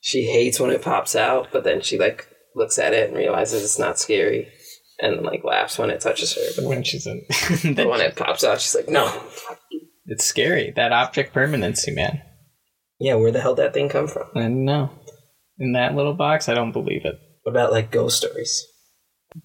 she 0.00 0.24
hates 0.24 0.58
when 0.58 0.70
it 0.70 0.80
pops 0.80 1.14
out, 1.14 1.48
but 1.52 1.62
then 1.62 1.82
she 1.82 1.98
like 1.98 2.26
looks 2.56 2.78
at 2.78 2.94
it 2.94 3.08
and 3.08 3.18
realizes 3.18 3.62
it's 3.62 3.78
not 3.78 3.98
scary, 3.98 4.48
and 4.98 5.22
like 5.22 5.44
laughs 5.44 5.78
when 5.78 5.90
it 5.90 6.00
touches 6.00 6.34
her. 6.34 6.42
But, 6.56 6.64
when 6.64 6.82
she's 6.82 7.06
in. 7.06 7.22
but 7.74 7.86
when 7.86 8.00
it 8.00 8.16
pops 8.16 8.44
out, 8.44 8.62
she's 8.62 8.74
like, 8.74 8.88
no. 8.88 9.22
it's 10.06 10.24
scary 10.24 10.72
that 10.76 10.92
object 10.92 11.34
permanency, 11.34 11.92
man. 11.92 12.22
Yeah, 12.98 13.16
where 13.16 13.30
the 13.30 13.40
hell 13.40 13.54
did 13.54 13.66
that 13.66 13.74
thing 13.74 13.90
come 13.90 14.08
from? 14.08 14.28
I 14.34 14.40
don't 14.40 14.64
know. 14.64 14.90
In 15.58 15.72
that 15.72 15.94
little 15.94 16.14
box, 16.14 16.48
I 16.48 16.54
don't 16.54 16.72
believe 16.72 17.04
it. 17.04 17.18
What 17.42 17.52
about 17.52 17.72
like 17.72 17.90
ghost 17.90 18.18
stories? 18.18 18.66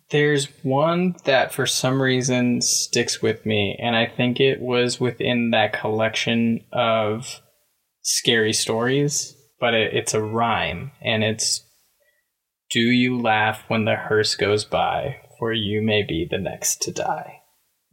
There's 0.10 0.48
one 0.64 1.16
that 1.26 1.54
for 1.54 1.68
some 1.68 2.02
reason 2.02 2.62
sticks 2.62 3.22
with 3.22 3.46
me, 3.46 3.78
and 3.80 3.96
I 3.96 4.08
think 4.08 4.40
it 4.40 4.60
was 4.60 5.00
within 5.00 5.52
that 5.52 5.80
collection 5.80 6.62
of 6.74 7.42
scary 8.02 8.54
stories, 8.54 9.36
but 9.60 9.74
it, 9.76 9.94
it's 9.94 10.14
a 10.14 10.24
rhyme, 10.24 10.92
and 11.02 11.24
it's 11.24 11.62
Do 12.72 12.80
you 12.80 13.22
laugh 13.22 13.64
when 13.68 13.86
the 13.86 13.96
hearse 13.96 14.36
goes 14.36 14.66
by, 14.66 15.18
for 15.38 15.54
you 15.54 15.84
may 15.84 16.02
be 16.02 16.28
the 16.30 16.40
next 16.40 16.82
to 16.84 16.92
die? 16.92 17.42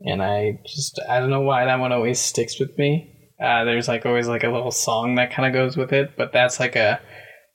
And 0.01 0.23
I 0.23 0.61
just, 0.67 0.99
I 1.09 1.21
don't 1.21 1.31
know 1.31 1.43
why 1.43 1.67
that 1.67 1.79
one 1.79 1.93
always 1.93 2.19
sticks 2.19 2.59
with 2.59 2.77
me. 2.79 3.31
Uh, 3.41 3.65
there's 3.65 3.89
like 3.89 4.07
always 4.07 4.29
like 4.29 4.45
a 4.45 4.51
little 4.51 4.71
song 4.71 5.17
that 5.17 5.33
kind 5.33 5.47
of 5.47 5.53
goes 5.53 5.77
with 5.77 5.93
it, 5.93 6.17
but 6.17 6.33
that's 6.33 6.59
like 6.59 6.75
a 6.75 7.01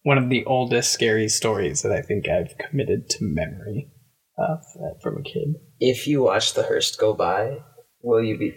one 0.03 0.17
of 0.17 0.29
the 0.29 0.45
oldest 0.45 0.91
scary 0.91 1.27
stories 1.27 1.81
that 1.81 1.91
I 1.91 2.01
think 2.01 2.29
I've 2.29 2.57
committed 2.57 3.09
to 3.09 3.17
memory 3.21 3.91
uh, 4.37 4.57
from 5.01 5.17
a 5.17 5.23
kid. 5.23 5.55
If 5.79 6.07
you 6.07 6.21
watch 6.23 6.53
the 6.53 6.63
hearse 6.63 6.95
go 6.95 7.13
by, 7.13 7.57
will 8.01 8.23
you 8.23 8.37
be 8.37 8.53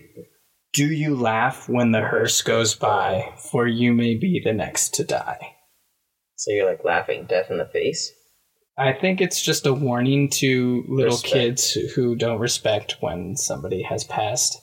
Do 0.73 0.87
you 0.87 1.16
laugh 1.16 1.69
when 1.69 1.93
the 1.93 2.01
hearse 2.01 2.43
goes 2.43 2.75
by, 2.75 3.33
for 3.51 3.66
you 3.66 3.93
may 3.93 4.14
be 4.14 4.40
the 4.45 4.53
next 4.53 4.95
to 4.95 5.05
die? 5.05 5.57
So 6.37 6.51
you're 6.53 6.71
like 6.71 6.85
laughing 6.85 7.27
death 7.29 7.51
in 7.51 7.59
the 7.59 7.66
face? 7.66 8.12
I 8.79 8.95
think 8.95 9.21
it's 9.21 9.43
just 9.43 9.66
a 9.66 9.75
warning 9.75 10.31
to 10.35 10.85
little 10.88 11.12
Respect. 11.12 11.33
kids 11.35 11.73
who 11.95 12.16
don't 12.16 12.38
respect 12.38 12.97
when 13.01 13.37
somebody 13.37 13.83
has 13.83 14.05
passed. 14.05 14.59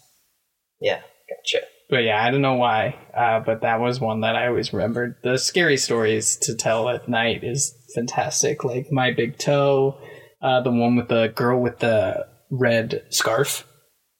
Yeah, 0.81 1.01
gotcha. 1.29 1.65
But 1.89 2.03
yeah, 2.03 2.23
I 2.23 2.31
don't 2.31 2.41
know 2.41 2.55
why, 2.55 2.95
uh, 3.15 3.41
but 3.45 3.61
that 3.61 3.79
was 3.79 3.99
one 3.99 4.21
that 4.21 4.35
I 4.35 4.47
always 4.47 4.73
remembered. 4.73 5.15
The 5.23 5.37
scary 5.37 5.77
stories 5.77 6.35
to 6.37 6.55
tell 6.55 6.89
at 6.89 7.07
night 7.07 7.43
is 7.43 7.73
fantastic. 7.93 8.63
Like 8.63 8.91
My 8.91 9.13
Big 9.13 9.37
Toe, 9.37 9.97
uh, 10.41 10.61
the 10.61 10.71
one 10.71 10.95
with 10.95 11.07
the 11.09 11.27
girl 11.35 11.59
with 11.61 11.79
the 11.79 12.27
red 12.51 13.03
scarf, 13.09 13.65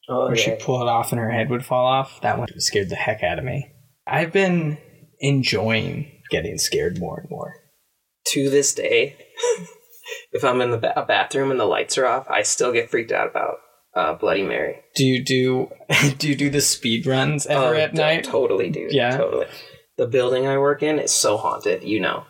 Oh, 0.09 0.27
where 0.27 0.35
yeah. 0.37 0.43
she'd 0.43 0.59
pull 0.59 0.81
it 0.81 0.87
off 0.89 1.11
and 1.11 1.19
her 1.19 1.29
head 1.31 1.49
would 1.49 1.65
fall 1.65 1.85
off. 1.85 2.21
That 2.21 2.37
one 2.39 2.47
scared 2.59 2.89
the 2.89 2.95
heck 2.95 3.23
out 3.23 3.39
of 3.39 3.45
me. 3.45 3.71
I've 4.07 4.31
been 4.31 4.77
enjoying 5.19 6.11
getting 6.31 6.57
scared 6.57 6.97
more 6.99 7.19
and 7.19 7.29
more. 7.29 7.53
to 8.27 8.49
this 8.49 8.73
day, 8.73 9.17
if 10.31 10.43
I'm 10.43 10.61
in 10.61 10.71
the 10.71 10.77
ba- 10.77 11.05
bathroom 11.07 11.51
and 11.51 11.59
the 11.59 11.65
lights 11.65 11.97
are 11.97 12.05
off, 12.05 12.29
I 12.29 12.43
still 12.43 12.71
get 12.73 12.89
freaked 12.89 13.11
out 13.11 13.29
about 13.29 13.55
uh, 13.95 14.13
Bloody 14.13 14.43
Mary. 14.43 14.77
Do 14.95 15.05
you 15.05 15.23
do 15.23 15.69
do 16.17 16.29
you 16.29 16.35
do 16.35 16.49
the 16.49 16.61
speed 16.61 17.05
runs 17.05 17.45
ever 17.47 17.75
Oh, 17.75 17.77
at 17.77 17.93
d- 17.93 17.97
night? 18.01 18.23
Totally, 18.23 18.69
dude. 18.69 18.93
Yeah. 18.93 19.15
Totally. 19.17 19.47
The 19.97 20.07
building 20.07 20.47
I 20.47 20.57
work 20.57 20.83
in 20.83 20.99
is 20.99 21.11
so 21.11 21.37
haunted, 21.37 21.83
you 21.83 21.99
know. 21.99 22.25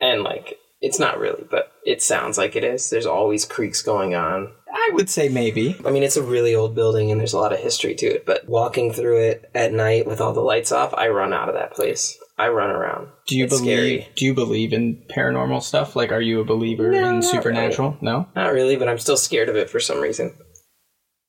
And 0.00 0.22
like 0.22 0.56
it's 0.80 0.98
not 1.00 1.18
really, 1.18 1.44
but 1.50 1.72
it 1.84 2.02
sounds 2.02 2.36
like 2.38 2.54
it 2.56 2.64
is. 2.64 2.90
There's 2.90 3.06
always 3.06 3.44
creaks 3.44 3.82
going 3.82 4.14
on. 4.14 4.52
I 4.72 4.90
would 4.92 5.08
say 5.08 5.28
maybe. 5.28 5.76
I 5.86 5.90
mean, 5.90 6.02
it's 6.02 6.16
a 6.18 6.22
really 6.22 6.54
old 6.54 6.74
building 6.74 7.10
and 7.10 7.18
there's 7.18 7.32
a 7.32 7.38
lot 7.38 7.52
of 7.52 7.58
history 7.60 7.94
to 7.94 8.06
it, 8.06 8.26
but 8.26 8.46
walking 8.48 8.92
through 8.92 9.20
it 9.22 9.50
at 9.54 9.72
night 9.72 10.06
with 10.06 10.20
all 10.20 10.32
the 10.34 10.40
lights 10.42 10.70
off, 10.72 10.92
I 10.94 11.08
run 11.08 11.32
out 11.32 11.48
of 11.48 11.54
that 11.54 11.72
place. 11.72 12.18
I 12.38 12.48
run 12.48 12.68
around. 12.70 13.08
Do 13.26 13.36
you 13.38 13.44
It's 13.44 13.58
believe 13.58 13.78
scary. 13.78 14.08
do 14.16 14.26
you 14.26 14.34
believe 14.34 14.74
in 14.74 15.02
paranormal 15.08 15.62
stuff? 15.62 15.96
Like 15.96 16.12
are 16.12 16.20
you 16.20 16.40
a 16.40 16.44
believer 16.44 16.90
No, 16.90 17.08
in 17.16 17.22
supernatural? 17.22 17.96
No? 18.02 18.28
Not 18.36 18.52
really, 18.52 18.76
but 18.76 18.88
I'm 18.88 18.98
still 18.98 19.16
scared 19.16 19.48
of 19.48 19.56
it 19.56 19.70
for 19.70 19.80
some 19.80 20.00
reason. 20.00 20.34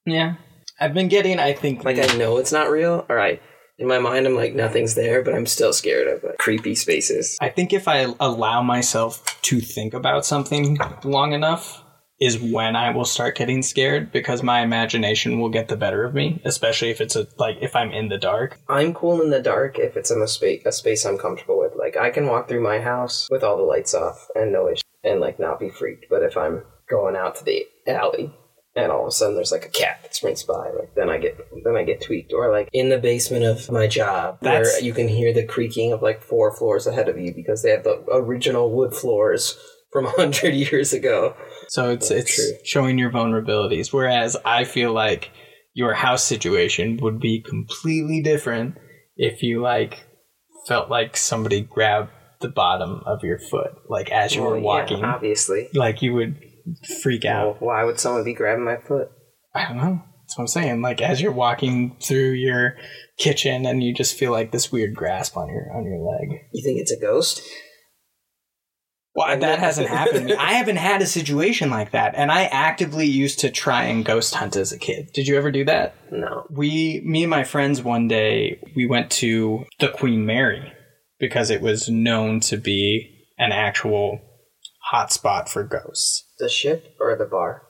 Yeah. 0.05 0.35
I've 0.79 0.93
been 0.93 1.07
getting 1.07 1.39
I 1.39 1.53
think 1.53 1.85
Like 1.85 1.97
I 1.99 2.17
know 2.17 2.37
it's 2.37 2.51
not 2.51 2.69
real, 2.69 3.05
or 3.07 3.19
I 3.19 3.39
in 3.77 3.87
my 3.87 3.99
mind 3.99 4.25
I'm 4.25 4.35
like 4.35 4.55
nothing's 4.55 4.95
there, 4.95 5.21
but 5.21 5.33
I'm 5.33 5.45
still 5.45 5.73
scared 5.73 6.07
of 6.07 6.23
like, 6.23 6.37
creepy 6.37 6.75
spaces. 6.75 7.37
I 7.41 7.49
think 7.49 7.73
if 7.73 7.87
I 7.87 8.13
allow 8.19 8.61
myself 8.63 9.39
to 9.43 9.59
think 9.59 9.93
about 9.93 10.25
something 10.25 10.77
long 11.03 11.33
enough 11.33 11.83
is 12.19 12.39
when 12.39 12.75
I 12.75 12.89
will 12.89 13.05
start 13.05 13.35
getting 13.35 13.61
scared 13.61 14.11
because 14.11 14.41
my 14.41 14.61
imagination 14.61 15.39
will 15.39 15.49
get 15.49 15.67
the 15.67 15.77
better 15.77 16.03
of 16.03 16.15
me, 16.15 16.41
especially 16.45 16.89
if 16.89 16.99
it's 16.99 17.15
a 17.15 17.27
like 17.37 17.57
if 17.61 17.75
I'm 17.75 17.91
in 17.91 18.09
the 18.09 18.17
dark. 18.17 18.59
I'm 18.67 18.93
cool 18.93 19.21
in 19.21 19.29
the 19.29 19.41
dark 19.41 19.77
if 19.77 19.95
it's 19.95 20.09
in 20.09 20.21
a 20.21 20.27
space 20.27 20.63
a 20.65 20.71
space 20.71 21.05
I'm 21.05 21.17
comfortable 21.17 21.59
with. 21.59 21.73
Like 21.75 21.95
I 21.97 22.09
can 22.09 22.27
walk 22.27 22.47
through 22.47 22.63
my 22.63 22.79
house 22.79 23.27
with 23.29 23.43
all 23.43 23.57
the 23.57 23.63
lights 23.63 23.93
off 23.93 24.27
and 24.35 24.51
no 24.51 24.67
issue 24.67 24.81
and 25.03 25.19
like 25.19 25.39
not 25.39 25.59
be 25.59 25.69
freaked. 25.69 26.07
But 26.09 26.23
if 26.23 26.35
I'm 26.35 26.63
going 26.89 27.15
out 27.15 27.35
to 27.35 27.43
the 27.43 27.67
alley 27.87 28.33
and 28.77 28.91
all 28.91 29.01
of 29.01 29.07
a 29.07 29.11
sudden 29.11 29.35
there's 29.35 29.51
like 29.51 29.65
a 29.65 29.69
cat 29.69 29.99
that 30.03 30.15
sprints 30.15 30.43
by, 30.43 30.69
like 30.79 30.93
then 30.95 31.09
I 31.09 31.17
get 31.17 31.37
then 31.65 31.75
I 31.75 31.83
get 31.83 32.01
tweaked. 32.01 32.31
Or 32.31 32.51
like 32.51 32.69
in 32.71 32.89
the 32.89 32.97
basement 32.99 33.43
of 33.43 33.69
my 33.71 33.87
job 33.87 34.37
That's- 34.41 34.73
where 34.73 34.81
you 34.83 34.93
can 34.93 35.07
hear 35.07 35.33
the 35.33 35.43
creaking 35.45 35.91
of 35.91 36.01
like 36.01 36.21
four 36.21 36.55
floors 36.55 36.87
ahead 36.87 37.09
of 37.09 37.17
you 37.19 37.33
because 37.33 37.63
they 37.63 37.71
have 37.71 37.83
the 37.83 38.03
original 38.11 38.71
wood 38.71 38.93
floors 38.93 39.57
from 39.91 40.05
a 40.11 40.11
hundred 40.11 40.53
years 40.53 40.93
ago. 40.93 41.35
So 41.69 41.89
it's 41.89 42.09
That's 42.09 42.21
it's 42.29 42.35
true. 42.35 42.57
showing 42.63 42.97
your 42.97 43.09
vulnerabilities. 43.09 43.91
Whereas 43.91 44.37
I 44.45 44.63
feel 44.63 44.93
like 44.93 45.31
your 45.73 45.93
house 45.93 46.23
situation 46.23 46.97
would 47.01 47.19
be 47.19 47.41
completely 47.41 48.21
different 48.21 48.75
if 49.15 49.43
you 49.43 49.61
like 49.61 50.05
felt 50.67 50.89
like 50.89 51.15
somebody 51.17 51.61
grabbed 51.61 52.09
the 52.41 52.49
bottom 52.49 53.01
of 53.05 53.23
your 53.23 53.39
foot, 53.39 53.71
like 53.89 54.11
as 54.11 54.35
you 54.35 54.41
Well, 54.41 54.51
were 54.51 54.57
yeah, 54.57 54.63
walking. 54.63 55.03
obviously. 55.03 55.69
like 55.73 56.01
you 56.03 56.13
would 56.13 56.39
freak 57.01 57.25
out. 57.25 57.61
Well, 57.61 57.69
why 57.69 57.83
would 57.83 57.99
someone 57.99 58.23
be 58.23 58.33
grabbing 58.33 58.65
my 58.65 58.77
foot? 58.77 59.09
I 59.53 59.67
don't 59.67 59.77
know. 59.77 60.01
That's 60.21 60.37
what 60.37 60.43
I'm 60.43 60.47
saying. 60.47 60.81
Like 60.81 61.01
as 61.01 61.21
you're 61.21 61.31
walking 61.31 61.95
through 62.01 62.31
your 62.31 62.75
kitchen 63.17 63.65
and 63.65 63.81
you 63.81 63.93
just 63.93 64.17
feel 64.17 64.31
like 64.31 64.51
this 64.51 64.71
weird 64.71 64.93
grasp 64.95 65.37
on 65.37 65.47
your 65.49 65.71
on 65.75 65.85
your 65.85 65.99
leg. 65.99 66.41
You 66.53 66.63
think 66.63 66.79
it's 66.79 66.91
a 66.91 66.99
ghost? 66.99 67.41
Well, 69.17 69.39
that 69.39 69.57
hasn't 69.57 69.87
happened. 69.87 70.27
to 70.27 70.35
me. 70.35 70.39
I 70.39 70.53
haven't 70.53 70.75
had 70.75 71.01
a 71.01 71.07
situation 71.07 71.71
like 71.71 71.91
that, 71.91 72.13
and 72.15 72.31
I 72.31 72.43
actively 72.43 73.07
used 73.07 73.39
to 73.39 73.49
try 73.49 73.85
and 73.85 74.05
ghost 74.05 74.35
hunt 74.35 74.55
as 74.55 74.71
a 74.71 74.77
kid. 74.77 75.09
Did 75.11 75.27
you 75.27 75.37
ever 75.37 75.49
do 75.49 75.65
that? 75.65 75.95
No. 76.11 76.45
We, 76.51 77.01
me 77.03 77.23
and 77.23 77.31
my 77.31 77.43
friends, 77.43 77.81
one 77.81 78.07
day 78.07 78.61
we 78.75 78.85
went 78.85 79.09
to 79.13 79.65
the 79.79 79.87
Queen 79.87 80.27
Mary 80.27 80.71
because 81.19 81.49
it 81.49 81.61
was 81.61 81.89
known 81.89 82.41
to 82.41 82.57
be 82.57 83.25
an 83.39 83.51
actual 83.51 84.19
hotspot 84.93 85.49
for 85.49 85.63
ghosts. 85.63 86.23
The 86.39 86.49
ship 86.49 86.95
or 86.99 87.15
the 87.17 87.25
bar? 87.25 87.63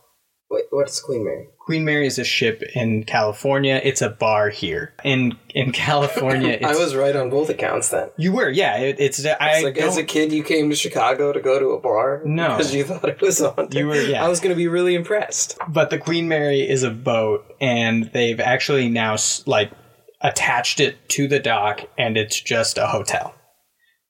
Wait, 0.50 0.64
what's 0.70 1.02
Queen 1.02 1.26
Mary? 1.26 1.48
Queen 1.66 1.84
Mary 1.84 2.08
is 2.08 2.18
a 2.18 2.24
ship 2.24 2.64
in 2.74 3.04
California. 3.04 3.82
It's 3.84 4.02
a 4.02 4.10
bar 4.10 4.50
here 4.50 4.94
in 5.04 5.38
in 5.50 5.74
California. 5.74 6.60
I 6.64 6.74
was 6.76 6.96
right 6.96 7.16
on 7.16 7.30
both 7.30 7.50
accounts 7.50 7.90
then. 7.90 8.10
You 8.18 8.32
were, 8.32 8.50
yeah. 8.50 8.78
It, 8.78 8.98
it's 9.00 9.26
I 9.26 9.36
It's 9.56 9.64
like 9.66 9.78
as 9.78 9.98
a 9.98 10.04
kid, 10.06 10.32
you 10.32 10.44
came 10.44 10.70
to 10.70 10.76
Chicago 10.78 11.34
to 11.34 11.42
go 11.42 11.60
to 11.60 11.72
a 11.72 11.82
bar. 11.82 12.22
No. 12.26 12.50
because 12.56 12.74
you 12.74 12.86
thought 12.86 13.10
it 13.10 13.20
was 13.22 13.40
haunted. 13.40 13.74
You 13.74 13.88
were- 13.88 13.96
yeah. 13.96 14.24
I 14.24 14.30
was 14.30 14.40
going 14.40 14.52
to 14.52 14.58
be 14.58 14.68
really 14.70 14.96
impressed. 14.96 15.58
but 15.68 15.90
the 15.90 15.98
Queen 15.98 16.30
Mary 16.30 16.62
is 16.62 16.84
a 16.84 16.92
boat, 16.92 17.44
and 17.60 18.06
they've 18.14 18.40
actually 18.40 18.88
now 18.88 19.18
like 19.46 19.72
attached 20.22 20.80
it 20.80 21.10
to 21.10 21.28
the 21.28 21.40
dock, 21.40 21.82
and 21.98 22.16
it's 22.18 22.40
just 22.40 22.78
a 22.78 22.88
hotel. 22.88 23.34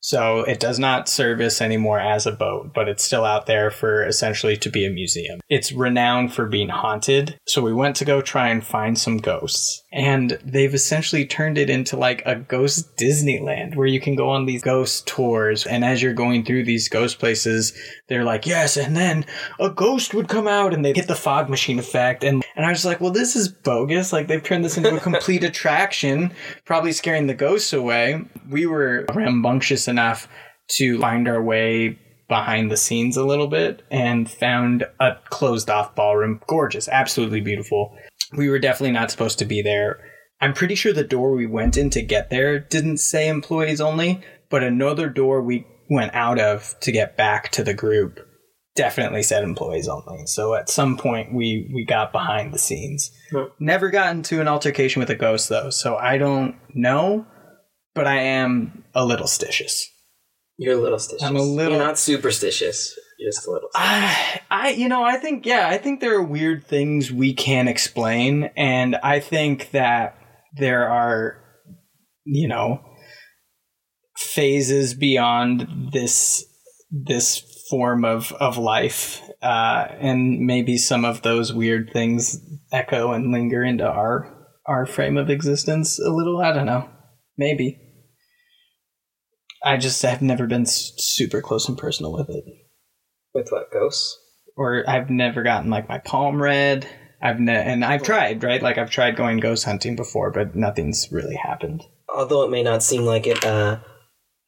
So 0.08 0.44
it 0.44 0.62
does 0.62 0.80
not 0.80 1.10
service 1.10 1.62
anymore 1.62 2.00
as 2.00 2.26
a 2.26 2.32
boat, 2.32 2.72
but 2.74 2.88
it's 2.88 3.04
still 3.04 3.26
out 3.26 3.46
there 3.46 3.70
for 3.70 4.06
essentially 4.06 4.56
to 4.56 4.70
be 4.70 4.86
a 4.86 4.90
museum. 4.90 5.42
It's 5.50 5.74
renowned 5.74 6.34
for 6.34 6.46
being 6.46 6.70
haunted. 6.70 7.38
So 7.46 7.62
we 7.62 7.74
went 7.74 7.98
to 7.98 8.06
go 8.06 8.22
try 8.22 8.48
and 8.48 8.66
find 8.66 8.98
some 8.98 9.18
ghosts. 9.18 9.84
And 9.92 10.38
they've 10.44 10.74
essentially 10.74 11.26
turned 11.26 11.58
it 11.58 11.70
into 11.70 11.96
like 11.96 12.22
a 12.26 12.36
ghost 12.36 12.98
Disneyland 12.98 13.76
where 13.76 13.88
you 13.88 14.02
can 14.02 14.16
go 14.16 14.30
on 14.30 14.46
these 14.46 14.62
ghost 14.62 15.08
tours. 15.08 15.66
And 15.66 15.86
as 15.86 16.02
you're 16.02 16.14
going 16.14 16.44
through 16.44 16.66
these 16.66 16.90
ghost 16.90 17.20
places, 17.20 17.72
they're 18.10 18.26
like, 18.26 18.46
yes, 18.46 18.76
and 18.76 18.98
then 18.98 19.26
a 19.60 19.70
ghost 19.70 20.14
would 20.14 20.28
come 20.28 20.48
out 20.48 20.74
and 20.74 20.84
they 20.84 20.92
get 20.92 21.08
the 21.08 21.16
fog 21.16 21.50
machine 21.50 21.80
effect. 21.80 22.26
And, 22.26 22.44
and 22.58 22.66
I 22.66 22.70
was 22.70 22.84
like, 22.84 23.00
well, 23.00 23.12
this 23.12 23.38
is 23.38 23.48
bogus. 23.48 24.12
Like 24.12 24.28
they've 24.28 24.44
turned 24.44 24.66
this 24.66 24.78
into 24.78 24.96
a 24.96 25.00
complete 25.00 25.44
attraction, 25.46 26.34
probably 26.66 26.92
scaring 26.92 27.28
the 27.28 27.34
ghosts 27.34 27.72
away. 27.72 28.26
We 28.50 28.66
were 28.66 29.06
rambunctious 29.14 29.88
enough 29.88 30.28
to 30.72 31.00
find 31.00 31.30
our 31.30 31.42
way 31.42 31.98
behind 32.28 32.70
the 32.70 32.78
scenes 32.78 33.16
a 33.16 33.26
little 33.26 33.48
bit 33.48 33.84
and 33.90 34.30
found 34.30 34.86
a 35.00 35.16
closed 35.30 35.70
off 35.70 35.96
ballroom. 35.96 36.42
Gorgeous, 36.48 36.88
absolutely 36.90 37.42
beautiful. 37.42 37.98
We 38.36 38.50
were 38.50 38.60
definitely 38.60 38.94
not 38.94 39.12
supposed 39.12 39.40
to 39.40 39.46
be 39.46 39.62
there. 39.62 40.00
I'm 40.42 40.54
pretty 40.54 40.76
sure 40.76 40.94
the 40.94 41.04
door 41.04 41.32
we 41.36 41.48
went 41.48 41.78
in 41.78 41.90
to 41.92 42.02
get 42.02 42.30
there 42.30 42.60
didn't 42.60 42.98
say 42.98 43.28
employees 43.28 43.82
only, 43.82 44.22
but 44.50 44.64
another 44.64 45.10
door 45.10 45.42
we 45.42 45.66
went 45.90 46.14
out 46.14 46.40
of 46.40 46.76
to 46.82 46.92
get 46.92 47.18
back 47.18 47.52
to 47.54 47.64
the 47.64 47.74
group 47.74 48.20
definitely 48.76 49.24
said 49.24 49.44
employees 49.44 49.88
only. 49.88 50.28
So 50.28 50.54
at 50.54 50.70
some 50.70 50.98
point 50.98 51.34
we 51.34 51.72
we 51.74 51.84
got 51.86 52.12
behind 52.12 52.54
the 52.54 52.60
scenes. 52.60 53.10
Never 53.60 53.90
got 53.90 54.16
into 54.16 54.40
an 54.40 54.48
altercation 54.48 55.00
with 55.00 55.10
a 55.10 55.16
ghost 55.16 55.50
though, 55.50 55.72
so 55.72 55.96
I 55.96 56.18
don't 56.20 56.56
know, 56.76 57.26
but 57.96 58.06
I 58.06 58.20
am 58.22 58.84
a 58.94 59.04
little 59.04 59.26
stitious. 59.26 59.82
You're 60.58 60.78
a 60.78 60.82
little 60.82 61.00
stitious. 61.00 61.24
I'm 61.24 61.36
a 61.36 61.42
little- 61.42 61.78
You're 61.78 61.86
not 61.88 61.98
superstitious. 61.98 62.94
Just 63.20 63.48
a 63.48 63.52
little. 63.52 63.70
I, 63.74 64.42
I, 64.52 64.70
you 64.70 64.88
know, 64.88 65.04
I 65.04 65.18
think, 65.18 65.46
yeah, 65.46 65.68
I 65.70 65.78
think 65.78 66.00
there 66.00 66.16
are 66.16 66.24
weird 66.24 66.66
things 66.68 67.12
we 67.12 67.34
can't 67.34 67.70
explain, 67.70 68.52
and 68.56 68.96
I 68.98 69.20
think 69.20 69.72
that 69.72 70.18
there 70.56 70.88
are, 70.88 71.38
you 72.26 72.48
know, 72.48 72.82
phases 74.18 74.94
beyond 74.94 75.92
this 75.92 76.46
this 76.92 77.44
form 77.70 78.06
of 78.06 78.32
of 78.34 78.58
life, 78.58 79.22
uh, 79.42 79.88
and 80.00 80.46
maybe 80.46 80.78
some 80.78 81.04
of 81.04 81.24
those 81.24 81.52
weird 81.52 81.92
things 81.92 82.40
echo 82.72 83.14
and 83.14 83.32
linger 83.32 83.64
into 83.64 83.86
our 83.86 84.48
our 84.68 84.86
frame 84.86 85.18
of 85.18 85.32
existence 85.32 86.00
a 86.00 86.12
little. 86.12 86.40
I 86.40 86.52
don't 86.52 86.68
know, 86.68 86.88
maybe. 87.36 87.80
I 89.64 89.78
just 89.78 90.04
have 90.04 90.22
never 90.22 90.46
been 90.46 90.68
super 90.68 91.42
close 91.42 91.68
and 91.68 91.78
personal 91.78 92.14
with 92.14 92.30
it 92.30 92.44
With 93.38 93.50
what 93.52 93.72
ghosts? 93.72 94.18
or 94.58 94.84
I've 94.90 95.10
never 95.12 95.44
gotten 95.44 95.70
like 95.70 95.88
my 95.88 96.00
palm 96.00 96.42
read. 96.42 96.88
I've 97.22 97.40
ne- 97.40 97.54
and 97.54 97.86
I've 97.86 98.02
tried, 98.04 98.44
right? 98.44 98.62
Like 98.62 98.78
I've 98.80 98.90
tried 98.90 99.16
going 99.16 99.38
ghost 99.40 99.66
hunting 99.66 99.96
before, 99.96 100.32
but 100.32 100.56
nothing's 100.56 101.08
really 101.12 101.36
happened. 101.36 101.84
Although 102.14 102.44
it 102.44 102.50
may 102.50 102.64
not 102.64 102.82
seem 102.84 103.04
like 103.04 103.28
it, 103.28 103.46
uh, 103.46 103.78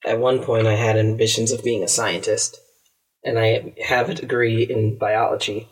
at 0.05 0.19
one 0.19 0.39
point 0.39 0.65
I 0.65 0.73
had 0.73 0.97
ambitions 0.97 1.51
of 1.51 1.63
being 1.63 1.83
a 1.83 1.87
scientist, 1.87 2.57
and 3.23 3.37
I 3.37 3.75
have 3.85 4.09
a 4.09 4.15
degree 4.15 4.63
in 4.63 4.97
biology. 4.97 5.69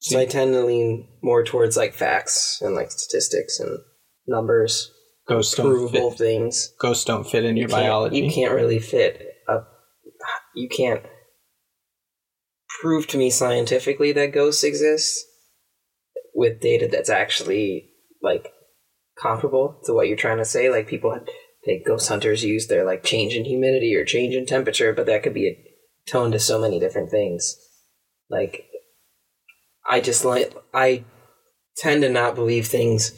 So 0.00 0.20
I 0.20 0.26
tend 0.26 0.52
to 0.52 0.64
lean 0.64 1.08
more 1.22 1.42
towards 1.42 1.76
like 1.76 1.94
facts 1.94 2.60
and 2.60 2.74
like 2.74 2.90
statistics 2.90 3.58
and 3.58 3.78
numbers, 4.26 4.92
Ghosts 5.26 5.56
don't 5.56 5.66
provable 5.66 6.10
fit. 6.10 6.18
things. 6.18 6.72
Ghosts 6.78 7.04
don't 7.04 7.26
fit 7.26 7.44
in 7.44 7.56
You 7.56 7.62
your 7.62 7.68
biology. 7.70 8.20
You 8.20 8.30
can't 8.30 8.52
really 8.52 8.78
fit 8.78 9.26
a. 9.48 9.60
You 10.54 10.68
can't 10.68 11.02
prove 12.80 13.06
to 13.08 13.18
me 13.18 13.30
scientifically 13.30 14.12
that 14.12 14.32
ghosts 14.32 14.64
exist 14.64 15.24
with 16.34 16.60
data 16.60 16.88
that's 16.90 17.10
actually 17.10 17.90
like 18.22 18.52
comparable 19.20 19.80
to 19.84 19.92
what 19.92 20.06
you're 20.06 20.16
trying 20.16 20.38
to 20.38 20.44
say. 20.44 20.70
Like 20.70 20.86
people 20.86 21.18
think 21.64 21.86
ghost 21.86 22.08
hunters 22.08 22.44
use 22.44 22.68
their 22.68 22.84
like 22.84 23.02
change 23.02 23.34
in 23.34 23.44
humidity 23.44 23.94
or 23.94 24.04
change 24.04 24.34
in 24.34 24.46
temperature, 24.46 24.92
but 24.92 25.06
that 25.06 25.22
could 25.22 25.34
be 25.34 25.48
a 25.48 26.10
tone 26.10 26.30
to 26.32 26.38
so 26.38 26.60
many 26.60 26.78
different 26.78 27.10
things. 27.10 27.56
Like 28.30 28.66
I 29.86 30.00
just 30.00 30.24
like 30.24 30.54
I 30.72 31.04
tend 31.76 32.02
to 32.02 32.08
not 32.08 32.34
believe 32.34 32.66
things 32.66 33.12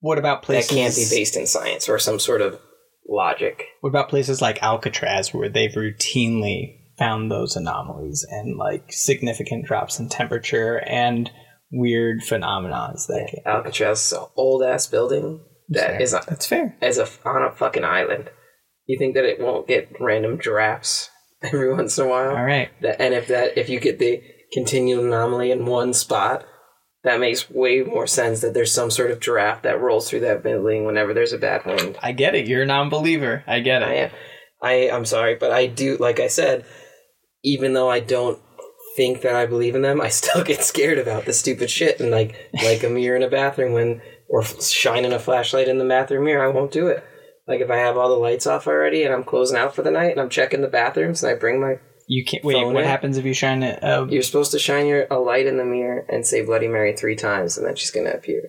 What 0.00 0.18
about 0.18 0.42
places 0.42 0.68
that 0.68 0.74
can't 0.74 0.94
be 0.94 1.06
based 1.10 1.36
in 1.36 1.46
science 1.46 1.88
or 1.88 1.98
some 1.98 2.18
sort 2.18 2.42
of 2.42 2.60
logic. 3.08 3.64
What 3.80 3.90
about 3.90 4.10
places 4.10 4.42
like 4.42 4.62
Alcatraz 4.62 5.32
where 5.32 5.48
they've 5.48 5.72
routinely 5.72 6.77
found 6.98 7.30
those 7.30 7.56
anomalies 7.56 8.26
and 8.28 8.56
like 8.56 8.84
significant 8.92 9.66
drops 9.66 9.98
in 9.98 10.08
temperature 10.08 10.78
and 10.86 11.30
weird 11.70 12.22
phenomena 12.22 12.94
that 13.08 13.28
can 13.28 13.40
Alcatraz 13.46 14.06
is 14.06 14.12
an 14.12 14.24
old 14.36 14.62
ass 14.62 14.86
building 14.86 15.44
that 15.68 16.00
is 16.00 16.14
a, 16.14 16.22
That's 16.26 16.46
fair. 16.46 16.76
as 16.80 16.98
a 16.98 17.06
on 17.26 17.42
a 17.42 17.54
fucking 17.54 17.84
island. 17.84 18.30
You 18.86 18.98
think 18.98 19.14
that 19.14 19.24
it 19.24 19.38
won't 19.40 19.68
get 19.68 19.90
random 20.00 20.40
giraffes 20.40 21.10
every 21.42 21.72
once 21.72 21.98
in 21.98 22.06
a 22.06 22.08
while? 22.08 22.30
All 22.36 22.44
right. 22.44 22.70
That 22.80 23.00
and 23.00 23.12
if 23.14 23.28
that 23.28 23.58
if 23.58 23.68
you 23.68 23.78
get 23.80 23.98
the 23.98 24.22
continual 24.52 25.04
anomaly 25.04 25.50
in 25.50 25.66
one 25.66 25.92
spot, 25.92 26.46
that 27.04 27.20
makes 27.20 27.50
way 27.50 27.82
more 27.82 28.06
sense 28.06 28.40
that 28.40 28.54
there's 28.54 28.72
some 28.72 28.90
sort 28.90 29.10
of 29.10 29.20
giraffe 29.20 29.62
that 29.62 29.80
rolls 29.80 30.08
through 30.08 30.20
that 30.20 30.42
building 30.42 30.86
whenever 30.86 31.12
there's 31.12 31.34
a 31.34 31.38
bad 31.38 31.66
wind. 31.66 31.98
I 32.02 32.12
get 32.12 32.34
it. 32.34 32.46
You're 32.46 32.62
a 32.62 32.66
non-believer. 32.66 33.44
I 33.46 33.60
get 33.60 33.82
I 33.82 33.92
it. 33.92 33.98
am. 33.98 34.10
I 34.62 34.90
I'm 34.90 35.04
sorry, 35.04 35.34
but 35.34 35.50
I 35.52 35.66
do 35.66 35.98
like 35.98 36.18
I 36.18 36.28
said, 36.28 36.64
even 37.42 37.72
though 37.72 37.90
I 37.90 38.00
don't 38.00 38.40
think 38.96 39.20
that 39.22 39.34
I 39.34 39.46
believe 39.46 39.74
in 39.74 39.82
them, 39.82 40.00
I 40.00 40.08
still 40.08 40.44
get 40.44 40.62
scared 40.62 40.98
about 40.98 41.24
the 41.24 41.32
stupid 41.32 41.70
shit 41.70 42.00
and 42.00 42.10
like 42.10 42.34
like 42.62 42.82
a 42.82 42.90
mirror 42.90 43.16
in 43.16 43.22
a 43.22 43.30
bathroom 43.30 43.72
when 43.72 44.02
or 44.28 44.44
shining 44.44 45.12
a 45.12 45.18
flashlight 45.18 45.68
in 45.68 45.78
the 45.78 45.84
bathroom 45.86 46.24
mirror, 46.24 46.44
I 46.44 46.52
won't 46.52 46.72
do 46.72 46.88
it. 46.88 47.04
Like 47.46 47.60
if 47.60 47.70
I 47.70 47.76
have 47.76 47.96
all 47.96 48.10
the 48.10 48.16
lights 48.16 48.46
off 48.46 48.66
already 48.66 49.04
and 49.04 49.14
I'm 49.14 49.24
closing 49.24 49.56
out 49.56 49.74
for 49.74 49.82
the 49.82 49.90
night 49.90 50.12
and 50.12 50.20
I'm 50.20 50.28
checking 50.28 50.60
the 50.60 50.68
bathrooms 50.68 51.22
and 51.22 51.32
I 51.32 51.38
bring 51.38 51.60
my 51.60 51.76
You 52.06 52.24
can't 52.24 52.44
wait. 52.44 52.62
What 52.62 52.76
it. 52.76 52.86
happens 52.86 53.16
if 53.16 53.24
you 53.24 53.32
shine 53.32 53.62
it? 53.62 53.82
Uh, 53.82 54.06
you're 54.10 54.22
supposed 54.22 54.52
to 54.52 54.58
shine 54.58 54.86
your 54.86 55.06
a 55.10 55.18
light 55.18 55.46
in 55.46 55.56
the 55.56 55.64
mirror 55.64 56.04
and 56.10 56.26
say 56.26 56.44
Bloody 56.44 56.68
Mary 56.68 56.94
three 56.94 57.16
times 57.16 57.56
and 57.56 57.66
then 57.66 57.74
she's 57.74 57.90
gonna 57.90 58.10
appear. 58.10 58.42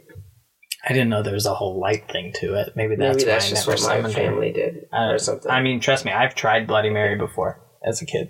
I 0.88 0.94
didn't 0.94 1.10
know 1.10 1.24
there 1.24 1.34
was 1.34 1.46
a 1.46 1.54
whole 1.54 1.80
light 1.80 2.10
thing 2.12 2.34
to 2.36 2.56
it. 2.56 2.74
Maybe 2.76 2.96
that's 2.96 3.18
Maybe 3.18 3.30
why 3.30 3.34
that's 3.34 3.50
just 3.50 3.68
never 3.68 3.82
what 3.82 4.04
my 4.04 4.12
family 4.12 4.52
did 4.52 4.86
or 4.94 5.18
something. 5.18 5.52
I 5.52 5.62
mean, 5.62 5.80
trust 5.80 6.06
me, 6.06 6.12
I've 6.12 6.36
tried 6.36 6.68
Bloody 6.68 6.90
Mary 6.90 7.18
before 7.18 7.62
as 7.86 8.02
a 8.02 8.06
kid. 8.06 8.30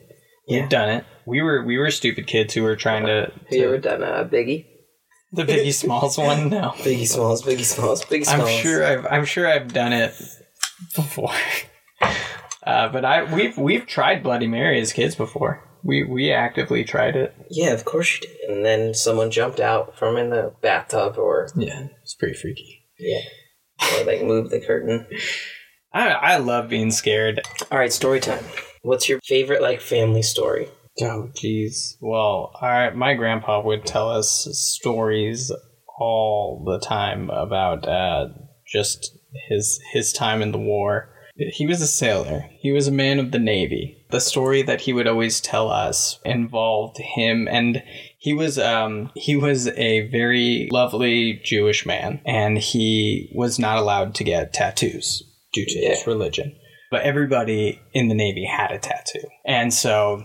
Yeah. 0.50 0.62
We've 0.62 0.70
done 0.70 0.90
it. 0.90 1.06
We 1.26 1.42
were 1.42 1.64
we 1.64 1.78
were 1.78 1.92
stupid 1.92 2.28
kids 2.28 2.54
who 2.54 2.64
were 2.64 2.76
trying 2.76 3.06
to. 3.06 3.32
Have 3.32 3.52
you 3.52 3.66
ever 3.66 3.78
done 3.78 4.04
a 4.04 4.26
Biggie? 4.26 4.66
the 5.32 5.44
Biggie 5.44 5.74
Smalls 5.82 6.18
one? 6.18 6.50
No. 6.50 6.72
Biggie 6.78 7.08
Smalls, 7.08 7.44
Biggie 7.44 7.64
Smalls, 7.64 8.04
Biggie 8.06 8.26
Smalls. 8.26 8.50
I'm 8.50 8.62
sure 8.62 8.84
I've 8.86 9.06
I'm 9.06 9.26
sure 9.26 9.48
I've 9.48 9.72
done 9.74 9.94
it 9.94 10.14
before. 10.96 11.34
Uh, 12.62 12.88
but 12.90 13.04
I 13.06 13.24
we've 13.34 13.58
we've 13.58 13.88
tried 13.88 14.22
Bloody 14.22 14.46
Mary 14.46 14.80
as 14.80 14.94
kids 14.94 15.16
before. 15.16 15.64
We 15.84 16.04
we 16.04 16.32
actively 16.32 16.84
tried 16.84 17.16
it. 17.16 17.34
Yeah, 17.50 17.72
of 17.72 17.84
course 17.86 18.14
you 18.14 18.28
did. 18.28 18.50
And 18.50 18.66
then 18.66 18.94
someone 18.94 19.32
jumped 19.32 19.60
out 19.60 19.98
from 19.98 20.18
in 20.18 20.30
the 20.30 20.54
bathtub 20.62 21.18
or 21.18 21.48
Yeah, 21.56 21.88
it's 22.04 22.14
pretty 22.16 22.36
freaky. 22.36 22.86
yeah. 23.00 23.22
Or 23.98 24.04
like 24.04 24.22
moved 24.24 24.52
the 24.52 24.60
curtain. 24.60 25.08
I 25.94 26.10
I 26.10 26.38
love 26.38 26.70
being 26.70 26.92
scared. 26.92 27.42
Alright, 27.72 27.94
story 27.94 28.20
time. 28.20 28.44
What's 28.82 29.10
your 29.10 29.20
favorite 29.22 29.62
like 29.62 29.82
family 29.82 30.22
story? 30.22 30.70
Oh 31.02 31.30
jeez. 31.34 31.96
Well, 32.02 32.52
our, 32.62 32.94
my 32.94 33.14
grandpa 33.14 33.62
would 33.62 33.86
tell 33.86 34.10
us 34.10 34.48
stories 34.52 35.52
all 36.00 36.64
the 36.66 36.80
time 36.80 37.30
about 37.30 37.88
uh, 37.88 38.30
just 38.68 39.18
his 39.48 39.80
his 39.92 40.14
time 40.14 40.42
in 40.42 40.52
the 40.52 40.58
war. 40.58 41.10
He 41.36 41.66
was 41.66 41.82
a 41.82 41.88
sailor. 41.88 42.50
He 42.60 42.72
was 42.72 42.88
a 42.88 42.92
man 42.92 43.18
of 43.18 43.32
the 43.32 43.40
navy. 43.40 44.06
The 44.10 44.20
story 44.20 44.62
that 44.64 44.82
he 44.82 44.92
would 44.92 45.08
always 45.08 45.40
tell 45.40 45.70
us 45.70 46.20
involved 46.26 46.98
him, 46.98 47.48
and 47.50 47.82
he 48.18 48.34
was 48.34 48.60
um, 48.60 49.12
he 49.16 49.38
was 49.38 49.68
a 49.70 50.08
very 50.10 50.68
lovely 50.72 51.40
Jewish 51.44 51.86
man, 51.86 52.20
and 52.26 52.58
he 52.58 53.32
was 53.34 53.58
not 53.58 53.78
allowed 53.78 54.16
to 54.16 54.24
get 54.24 54.54
tattoos 54.54 55.24
due 55.54 55.66
to 55.66 55.80
his 55.80 56.06
religion. 56.06 56.56
But 56.92 57.04
everybody 57.04 57.80
in 57.94 58.08
the 58.08 58.16
navy 58.16 58.46
had 58.46 58.72
a 58.72 58.80
tattoo, 58.80 59.28
and 59.46 59.74
so 59.74 60.24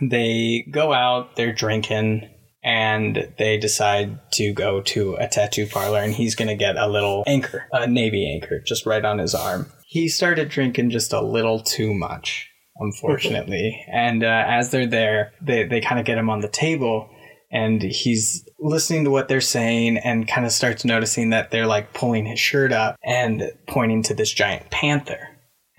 they 0.00 0.66
go 0.70 0.92
out, 0.92 1.36
they're 1.36 1.52
drinking, 1.52 2.28
and 2.62 3.32
they 3.38 3.58
decide 3.58 4.18
to 4.32 4.52
go 4.52 4.80
to 4.80 5.16
a 5.16 5.28
tattoo 5.28 5.66
parlor, 5.66 5.98
and 5.98 6.14
he's 6.14 6.34
going 6.34 6.48
to 6.48 6.54
get 6.54 6.76
a 6.76 6.88
little 6.88 7.24
anchor, 7.26 7.66
a 7.72 7.86
navy 7.86 8.30
anchor, 8.32 8.60
just 8.60 8.86
right 8.86 9.04
on 9.04 9.18
his 9.18 9.34
arm. 9.34 9.66
He 9.86 10.08
started 10.08 10.48
drinking 10.48 10.90
just 10.90 11.12
a 11.12 11.20
little 11.20 11.60
too 11.60 11.92
much, 11.92 12.48
unfortunately. 12.76 13.84
and 13.92 14.22
uh, 14.22 14.44
as 14.46 14.70
they're 14.70 14.86
there, 14.86 15.32
they, 15.42 15.64
they 15.64 15.80
kind 15.80 15.98
of 15.98 16.06
get 16.06 16.18
him 16.18 16.30
on 16.30 16.40
the 16.40 16.48
table. 16.48 17.08
And 17.50 17.82
he's 17.82 18.48
listening 18.58 19.04
to 19.04 19.10
what 19.10 19.28
they're 19.28 19.42
saying 19.42 19.98
and 19.98 20.26
kind 20.26 20.46
of 20.46 20.52
starts 20.52 20.86
noticing 20.86 21.30
that 21.30 21.50
they're 21.50 21.66
like 21.66 21.92
pulling 21.92 22.24
his 22.24 22.38
shirt 22.38 22.72
up 22.72 22.96
and 23.04 23.52
pointing 23.66 24.02
to 24.04 24.14
this 24.14 24.32
giant 24.32 24.70
panther 24.70 25.31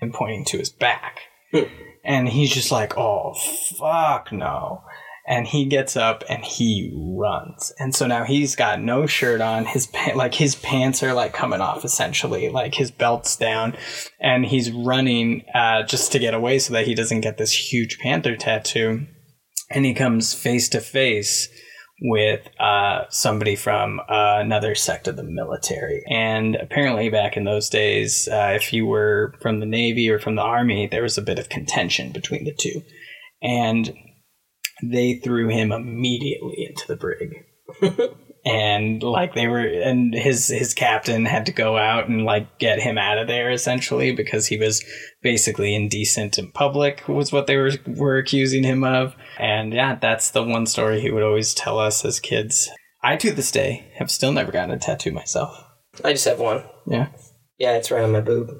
and 0.04 0.14
pointing 0.14 0.44
to 0.44 0.58
his 0.58 0.70
back 0.70 1.18
and 2.04 2.28
he's 2.28 2.52
just 2.52 2.70
like, 2.70 2.96
"Oh 2.98 3.34
fuck 3.78 4.32
no!" 4.32 4.82
And 5.26 5.46
he 5.46 5.64
gets 5.64 5.96
up 5.96 6.22
and 6.28 6.44
he 6.44 6.92
runs, 6.94 7.72
and 7.78 7.94
so 7.94 8.06
now 8.06 8.24
he's 8.24 8.56
got 8.56 8.80
no 8.80 9.06
shirt 9.06 9.40
on. 9.40 9.64
His 9.64 9.86
pa- 9.86 10.12
like 10.14 10.34
his 10.34 10.54
pants 10.54 11.02
are 11.02 11.14
like 11.14 11.32
coming 11.32 11.60
off 11.60 11.84
essentially, 11.84 12.50
like 12.50 12.74
his 12.74 12.90
belt's 12.90 13.36
down, 13.36 13.76
and 14.20 14.44
he's 14.44 14.70
running 14.70 15.42
uh, 15.54 15.84
just 15.84 16.12
to 16.12 16.18
get 16.18 16.34
away 16.34 16.58
so 16.58 16.74
that 16.74 16.86
he 16.86 16.94
doesn't 16.94 17.22
get 17.22 17.38
this 17.38 17.72
huge 17.72 17.98
panther 17.98 18.36
tattoo. 18.36 19.06
And 19.70 19.86
he 19.86 19.94
comes 19.94 20.34
face 20.34 20.68
to 20.70 20.80
face 20.80 21.48
with 22.00 22.48
uh, 22.58 23.04
somebody 23.08 23.56
from 23.56 24.00
uh, 24.00 24.38
another 24.40 24.74
sect 24.74 25.08
of 25.08 25.16
the 25.16 25.22
military. 25.22 26.02
And 26.10 26.56
apparently, 26.56 27.08
back 27.08 27.36
in 27.36 27.44
those 27.44 27.68
days, 27.68 28.28
uh, 28.30 28.52
if 28.54 28.72
you 28.72 28.86
were 28.86 29.34
from 29.40 29.60
the 29.60 29.66
Navy 29.66 30.10
or 30.10 30.18
from 30.18 30.36
the 30.36 30.42
Army, 30.42 30.86
there 30.86 31.02
was 31.02 31.18
a 31.18 31.22
bit 31.22 31.38
of 31.38 31.48
contention 31.48 32.12
between 32.12 32.44
the 32.44 32.54
two. 32.58 32.82
And 33.42 33.92
they 34.82 35.20
threw 35.22 35.48
him 35.48 35.72
immediately 35.72 36.66
into 36.68 36.86
the 36.88 36.96
brig. 36.96 37.44
and 38.44 39.02
like 39.02 39.34
they 39.34 39.46
were 39.46 39.60
and 39.60 40.14
his 40.14 40.48
his 40.48 40.74
captain 40.74 41.24
had 41.24 41.46
to 41.46 41.52
go 41.52 41.76
out 41.76 42.08
and 42.08 42.24
like 42.24 42.58
get 42.58 42.78
him 42.78 42.98
out 42.98 43.18
of 43.18 43.26
there 43.26 43.50
essentially 43.50 44.12
because 44.12 44.46
he 44.46 44.58
was 44.58 44.84
basically 45.22 45.74
indecent 45.74 46.38
in 46.38 46.50
public 46.52 47.06
was 47.08 47.32
what 47.32 47.46
they 47.46 47.56
were 47.56 47.70
were 47.86 48.18
accusing 48.18 48.62
him 48.62 48.84
of 48.84 49.14
and 49.38 49.72
yeah 49.72 49.94
that's 49.94 50.30
the 50.30 50.42
one 50.42 50.66
story 50.66 51.00
he 51.00 51.10
would 51.10 51.22
always 51.22 51.54
tell 51.54 51.78
us 51.78 52.04
as 52.04 52.20
kids 52.20 52.68
i 53.02 53.16
to 53.16 53.32
this 53.32 53.50
day 53.50 53.90
have 53.96 54.10
still 54.10 54.32
never 54.32 54.52
gotten 54.52 54.70
a 54.70 54.78
tattoo 54.78 55.12
myself 55.12 55.56
I 56.04 56.12
just 56.12 56.24
have 56.24 56.40
one. 56.40 56.64
yeah 56.88 57.08
Yeah, 57.56 57.76
it's 57.76 57.90
right 57.92 58.02
on 58.02 58.10
my 58.10 58.20
boob. 58.20 58.50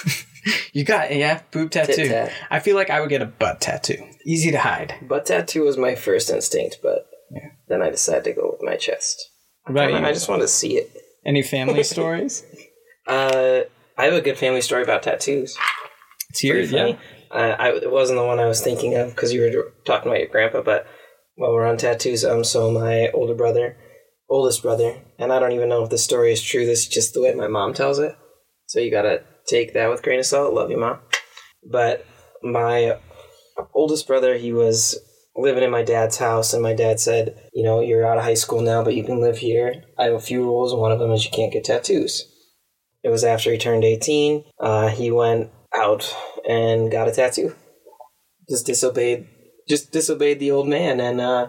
you 0.72 0.84
got 0.84 1.14
yeah 1.14 1.42
boob 1.50 1.70
tattoo 1.70 2.08
tat. 2.08 2.32
i 2.50 2.60
feel 2.60 2.76
like 2.76 2.88
i 2.88 3.00
would 3.00 3.10
get 3.10 3.20
a 3.20 3.26
butt 3.26 3.60
tattoo 3.60 3.98
easy 4.24 4.50
to 4.50 4.58
hide 4.60 4.94
Butt 5.08 5.26
tattoo 5.26 5.62
was 5.62 5.76
my 5.76 5.94
first 5.94 6.30
instinct, 6.30 6.78
but. 6.82 7.06
Then 7.68 7.82
I 7.82 7.90
decided 7.90 8.24
to 8.24 8.32
go 8.32 8.50
with 8.52 8.62
my 8.62 8.76
chest. 8.76 9.30
you 9.68 9.78
I 9.78 10.12
just 10.12 10.28
want 10.28 10.42
to 10.42 10.48
see 10.48 10.76
it. 10.78 10.90
any 11.26 11.42
family 11.42 11.82
stories 11.94 12.44
Uh, 13.06 13.60
I 13.96 14.04
have 14.04 14.14
a 14.14 14.20
good 14.20 14.38
family 14.38 14.60
story 14.60 14.82
about 14.82 15.02
tattoos. 15.02 15.56
it's 16.30 16.44
yours 16.44 16.70
yeah. 16.72 16.96
Uh, 17.30 17.56
I, 17.58 17.72
it 17.76 17.90
wasn't 17.90 18.18
the 18.18 18.24
one 18.24 18.38
I 18.40 18.46
was 18.46 18.60
thinking 18.62 18.94
of 18.96 19.10
because 19.10 19.32
you 19.34 19.42
were 19.42 19.72
talking 19.84 20.08
about 20.10 20.20
your 20.20 20.28
grandpa, 20.28 20.62
but 20.62 20.86
while 21.36 21.52
we're 21.52 21.66
on 21.66 21.76
tattoos, 21.76 22.24
um, 22.24 22.42
so 22.42 22.70
my 22.70 23.10
older 23.12 23.34
brother, 23.34 23.76
oldest 24.30 24.62
brother, 24.62 25.02
and 25.18 25.30
I 25.32 25.38
don't 25.38 25.52
even 25.52 25.68
know 25.68 25.84
if 25.84 25.90
this 25.90 26.02
story 26.02 26.32
is 26.32 26.42
true. 26.42 26.64
This 26.64 26.80
is 26.84 26.88
just 26.88 27.12
the 27.12 27.20
way 27.22 27.34
my 27.34 27.46
mom 27.48 27.74
tells 27.74 27.98
it. 27.98 28.16
So 28.66 28.80
you 28.80 28.90
gotta 28.90 29.24
take 29.46 29.74
that 29.74 29.90
with 29.90 30.00
a 30.00 30.02
grain 30.02 30.18
of 30.20 30.26
salt. 30.26 30.54
Love 30.54 30.70
you, 30.70 30.78
mom. 30.78 31.00
But 31.70 32.06
my 32.42 32.96
oldest 33.74 34.06
brother, 34.06 34.36
he 34.38 34.52
was 34.52 34.98
living 35.38 35.62
in 35.62 35.70
my 35.70 35.82
dad's 35.82 36.18
house, 36.18 36.52
and 36.52 36.62
my 36.62 36.74
dad 36.74 37.00
said, 37.00 37.38
"You 37.52 37.62
know, 37.62 37.80
you're 37.80 38.06
out 38.06 38.18
of 38.18 38.24
high 38.24 38.34
school 38.34 38.60
now, 38.60 38.82
but 38.82 38.94
you 38.94 39.04
can 39.04 39.20
live 39.20 39.38
here. 39.38 39.84
I 39.96 40.04
have 40.04 40.14
a 40.14 40.20
few 40.20 40.42
rules, 40.42 40.74
one 40.74 40.92
of 40.92 40.98
them 40.98 41.12
is 41.12 41.24
you 41.24 41.30
can't 41.30 41.52
get 41.52 41.64
tattoos." 41.64 42.24
It 43.04 43.10
was 43.10 43.24
after 43.24 43.52
he 43.52 43.58
turned 43.58 43.84
18. 43.84 44.44
Uh, 44.58 44.88
he 44.88 45.10
went 45.10 45.50
out 45.74 46.14
and 46.48 46.90
got 46.90 47.08
a 47.08 47.12
tattoo. 47.12 47.54
Just 48.50 48.66
disobeyed, 48.66 49.28
just 49.68 49.92
disobeyed 49.92 50.40
the 50.40 50.50
old 50.50 50.68
man, 50.68 51.00
and 51.00 51.20
uh, 51.20 51.48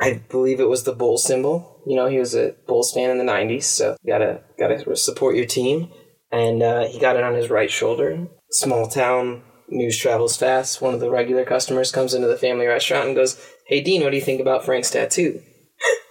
I 0.00 0.22
believe 0.30 0.60
it 0.60 0.68
was 0.68 0.84
the 0.84 0.94
bull 0.94 1.18
symbol. 1.18 1.82
You 1.86 1.96
know, 1.96 2.06
he 2.06 2.18
was 2.18 2.34
a 2.34 2.54
Bulls 2.66 2.92
fan 2.92 3.10
in 3.10 3.18
the 3.18 3.30
'90s, 3.30 3.64
so 3.64 3.96
gotta 4.06 4.42
gotta 4.58 4.96
support 4.96 5.36
your 5.36 5.46
team. 5.46 5.90
And 6.30 6.62
uh, 6.62 6.86
he 6.86 6.98
got 6.98 7.16
it 7.16 7.24
on 7.24 7.34
his 7.34 7.50
right 7.50 7.70
shoulder. 7.70 8.26
Small 8.50 8.86
town 8.86 9.42
news 9.68 9.98
travels 9.98 10.36
fast. 10.36 10.80
One 10.80 10.94
of 10.94 11.00
the 11.00 11.10
regular 11.10 11.44
customers 11.44 11.92
comes 11.92 12.14
into 12.14 12.28
the 12.28 12.36
family 12.36 12.66
restaurant 12.66 13.06
and 13.06 13.16
goes, 13.16 13.40
"Hey 13.66 13.80
Dean, 13.80 14.02
what 14.02 14.10
do 14.10 14.16
you 14.16 14.22
think 14.22 14.40
about 14.40 14.64
Frank's 14.64 14.90
tattoo?" 14.90 15.42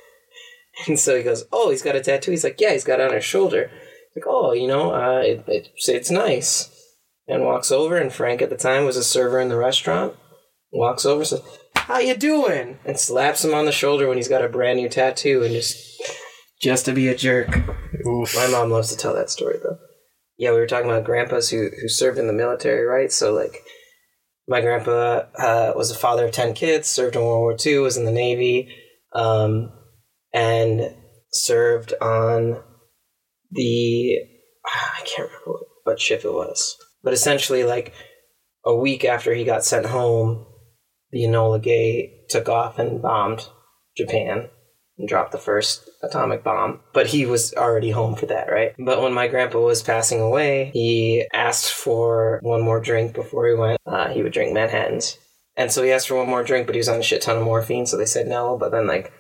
and 0.87 0.99
so 0.99 1.17
he 1.17 1.23
goes, 1.23 1.45
"Oh, 1.51 1.69
he's 1.69 1.81
got 1.81 1.95
a 1.95 2.01
tattoo." 2.01 2.31
He's 2.31 2.43
like, 2.43 2.59
"Yeah, 2.59 2.73
he's 2.73 2.83
got 2.83 2.99
it 2.99 3.07
on 3.07 3.13
his 3.13 3.25
shoulder." 3.25 3.71
Like, 4.15 4.25
"Oh, 4.27 4.53
you 4.53 4.67
know, 4.67 4.93
uh, 4.93 5.21
it, 5.21 5.43
it's 5.47 5.89
it's 5.89 6.11
nice." 6.11 6.69
And 7.27 7.45
walks 7.45 7.71
over, 7.71 7.97
and 7.97 8.11
Frank 8.11 8.41
at 8.41 8.49
the 8.49 8.57
time 8.57 8.85
was 8.85 8.97
a 8.97 9.03
server 9.03 9.39
in 9.39 9.49
the 9.49 9.57
restaurant. 9.57 10.15
Walks 10.73 11.05
over, 11.05 11.23
says, 11.23 11.41
"How 11.75 11.99
you 11.99 12.15
doing?" 12.15 12.79
and 12.85 12.99
slaps 12.99 13.45
him 13.45 13.53
on 13.53 13.65
the 13.65 13.71
shoulder 13.71 14.07
when 14.07 14.17
he's 14.17 14.27
got 14.27 14.43
a 14.43 14.49
brand 14.49 14.79
new 14.79 14.89
tattoo, 14.89 15.43
and 15.43 15.53
just 15.53 16.01
just 16.61 16.85
to 16.85 16.93
be 16.93 17.07
a 17.07 17.15
jerk. 17.15 17.49
Oof. 18.05 18.35
My 18.35 18.47
mom 18.47 18.69
loves 18.69 18.89
to 18.89 18.97
tell 18.97 19.13
that 19.15 19.29
story 19.29 19.57
though. 19.61 19.77
Yeah, 20.41 20.53
we 20.53 20.57
were 20.57 20.65
talking 20.65 20.89
about 20.89 21.03
grandpas 21.03 21.51
who 21.51 21.69
who 21.79 21.87
served 21.87 22.17
in 22.17 22.25
the 22.25 22.33
military, 22.33 22.83
right? 22.83 23.11
So 23.11 23.31
like, 23.31 23.63
my 24.47 24.59
grandpa 24.59 25.25
uh, 25.37 25.73
was 25.75 25.91
a 25.91 25.95
father 25.95 26.25
of 26.25 26.31
ten 26.31 26.55
kids, 26.55 26.89
served 26.89 27.15
in 27.15 27.21
World 27.21 27.41
War 27.41 27.55
II, 27.63 27.77
was 27.77 27.95
in 27.95 28.05
the 28.05 28.11
Navy, 28.11 28.75
um, 29.13 29.71
and 30.33 30.95
served 31.31 31.93
on 32.01 32.59
the 33.51 34.17
I 34.65 35.01
can't 35.05 35.29
remember 35.29 35.43
what, 35.45 35.63
what 35.83 35.99
ship 35.99 36.25
it 36.25 36.33
was, 36.33 36.75
but 37.03 37.13
essentially 37.13 37.63
like 37.63 37.93
a 38.65 38.75
week 38.75 39.05
after 39.05 39.35
he 39.35 39.43
got 39.43 39.63
sent 39.63 39.85
home, 39.85 40.47
the 41.11 41.21
Enola 41.21 41.61
Gay 41.61 42.25
took 42.29 42.49
off 42.49 42.79
and 42.79 42.99
bombed 42.99 43.47
Japan 43.95 44.49
and 44.97 45.07
dropped 45.07 45.33
the 45.33 45.37
first 45.37 45.87
atomic 46.03 46.43
bomb. 46.43 46.79
But 46.93 47.07
he 47.07 47.25
was 47.25 47.53
already 47.53 47.91
home 47.91 48.15
for 48.15 48.25
that, 48.27 48.51
right? 48.51 48.73
But 48.77 49.01
when 49.01 49.13
my 49.13 49.27
grandpa 49.27 49.59
was 49.59 49.83
passing 49.83 50.21
away, 50.21 50.71
he 50.73 51.27
asked 51.33 51.71
for 51.71 52.39
one 52.41 52.61
more 52.61 52.79
drink 52.79 53.13
before 53.13 53.47
he 53.47 53.53
went. 53.53 53.79
Uh, 53.85 54.09
he 54.09 54.23
would 54.23 54.33
drink 54.33 54.53
Manhattans. 54.53 55.17
And 55.57 55.71
so 55.71 55.83
he 55.83 55.91
asked 55.91 56.07
for 56.07 56.15
one 56.15 56.29
more 56.29 56.43
drink, 56.43 56.65
but 56.65 56.75
he 56.75 56.79
was 56.79 56.89
on 56.89 56.99
a 56.99 57.03
shit 57.03 57.21
ton 57.21 57.37
of 57.37 57.43
morphine, 57.43 57.85
so 57.85 57.97
they 57.97 58.05
said 58.05 58.27
no. 58.27 58.57
But 58.57 58.71
then, 58.71 58.87
like, 58.87 59.11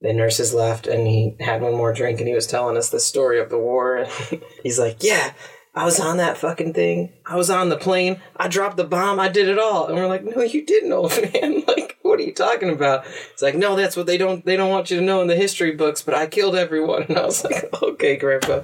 the 0.00 0.12
nurses 0.12 0.52
left 0.52 0.86
and 0.86 1.06
he 1.06 1.36
had 1.40 1.62
one 1.62 1.74
more 1.74 1.92
drink 1.92 2.18
and 2.18 2.28
he 2.28 2.34
was 2.34 2.46
telling 2.46 2.76
us 2.76 2.90
the 2.90 3.00
story 3.00 3.40
of 3.40 3.50
the 3.50 3.58
war. 3.58 3.96
And 3.96 4.10
he's 4.62 4.78
like, 4.78 4.98
Yeah, 5.02 5.32
I 5.74 5.84
was 5.84 6.00
on 6.00 6.18
that 6.18 6.36
fucking 6.36 6.74
thing. 6.74 7.12
I 7.24 7.36
was 7.36 7.50
on 7.50 7.68
the 7.68 7.76
plane. 7.76 8.20
I 8.36 8.48
dropped 8.48 8.76
the 8.76 8.84
bomb. 8.84 9.18
I 9.18 9.28
did 9.28 9.48
it 9.48 9.58
all. 9.58 9.86
And 9.86 9.96
we're 9.96 10.06
like, 10.06 10.24
No, 10.24 10.42
you 10.42 10.64
didn't, 10.64 10.92
old 10.92 11.12
man. 11.34 11.62
Like, 11.66 11.95
what 12.16 12.24
are 12.24 12.28
you 12.28 12.32
talking 12.32 12.70
about? 12.70 13.04
It's 13.32 13.42
like, 13.42 13.54
No, 13.54 13.76
that's 13.76 13.94
what 13.96 14.06
they 14.06 14.16
don't 14.16 14.44
they 14.46 14.56
don't 14.56 14.70
want 14.70 14.90
you 14.90 14.98
to 14.98 15.04
know 15.04 15.20
in 15.20 15.28
the 15.28 15.36
history 15.36 15.72
books, 15.72 16.00
but 16.00 16.14
I 16.14 16.26
killed 16.26 16.56
everyone. 16.56 17.02
And 17.08 17.18
I 17.18 17.26
was 17.26 17.44
like, 17.44 17.68
Okay, 17.82 18.16
grandpa. 18.16 18.60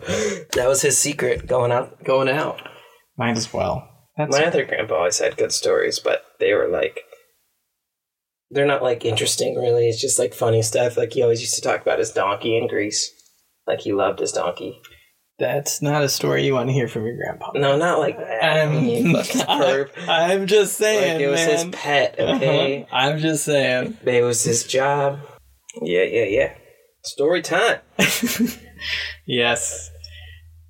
That 0.54 0.68
was 0.68 0.80
his 0.80 0.96
secret 0.96 1.46
going 1.46 1.70
out 1.70 2.02
going 2.02 2.28
out. 2.30 2.62
Might 3.18 3.36
as 3.36 3.52
well. 3.52 3.88
That's 4.16 4.32
My 4.32 4.46
other 4.46 4.64
grandpa 4.64 4.94
always 4.94 5.18
had 5.18 5.36
good 5.36 5.52
stories, 5.52 5.98
but 5.98 6.24
they 6.40 6.54
were 6.54 6.68
like 6.68 7.00
they're 8.50 8.66
not 8.66 8.82
like 8.82 9.04
interesting 9.04 9.56
really. 9.56 9.86
It's 9.88 10.00
just 10.00 10.18
like 10.18 10.32
funny 10.32 10.62
stuff. 10.62 10.96
Like 10.96 11.12
he 11.12 11.22
always 11.22 11.42
used 11.42 11.54
to 11.56 11.60
talk 11.60 11.82
about 11.82 11.98
his 11.98 12.10
donkey 12.10 12.56
in 12.56 12.68
Greece. 12.68 13.10
Like 13.66 13.80
he 13.80 13.92
loved 13.92 14.20
his 14.20 14.32
donkey. 14.32 14.80
That's 15.38 15.82
not 15.82 16.02
a 16.02 16.08
story 16.08 16.44
you 16.44 16.54
want 16.54 16.68
to 16.68 16.72
hear 16.72 16.88
from 16.88 17.04
your 17.04 17.16
grandpa. 17.16 17.52
No, 17.54 17.76
not 17.76 17.98
like 17.98 18.18
that. 18.18 18.44
I'm, 18.44 18.84
you 18.84 19.12
fucking 19.12 19.40
perv. 19.42 20.08
I, 20.08 20.34
am 20.34 20.46
just 20.46 20.76
saying, 20.76 21.14
Like 21.14 21.22
it 21.22 21.28
was 21.28 21.40
man. 21.40 21.50
his 21.50 21.64
pet, 21.72 22.14
okay? 22.18 22.82
Uh-huh. 22.82 22.96
I'm 22.96 23.18
just 23.18 23.44
saying. 23.44 23.98
It 24.04 24.22
was 24.22 24.42
his 24.42 24.64
job. 24.64 25.20
Yeah, 25.80 26.04
yeah, 26.04 26.24
yeah. 26.24 26.54
Story 27.04 27.42
time. 27.42 27.80
yes, 29.26 29.90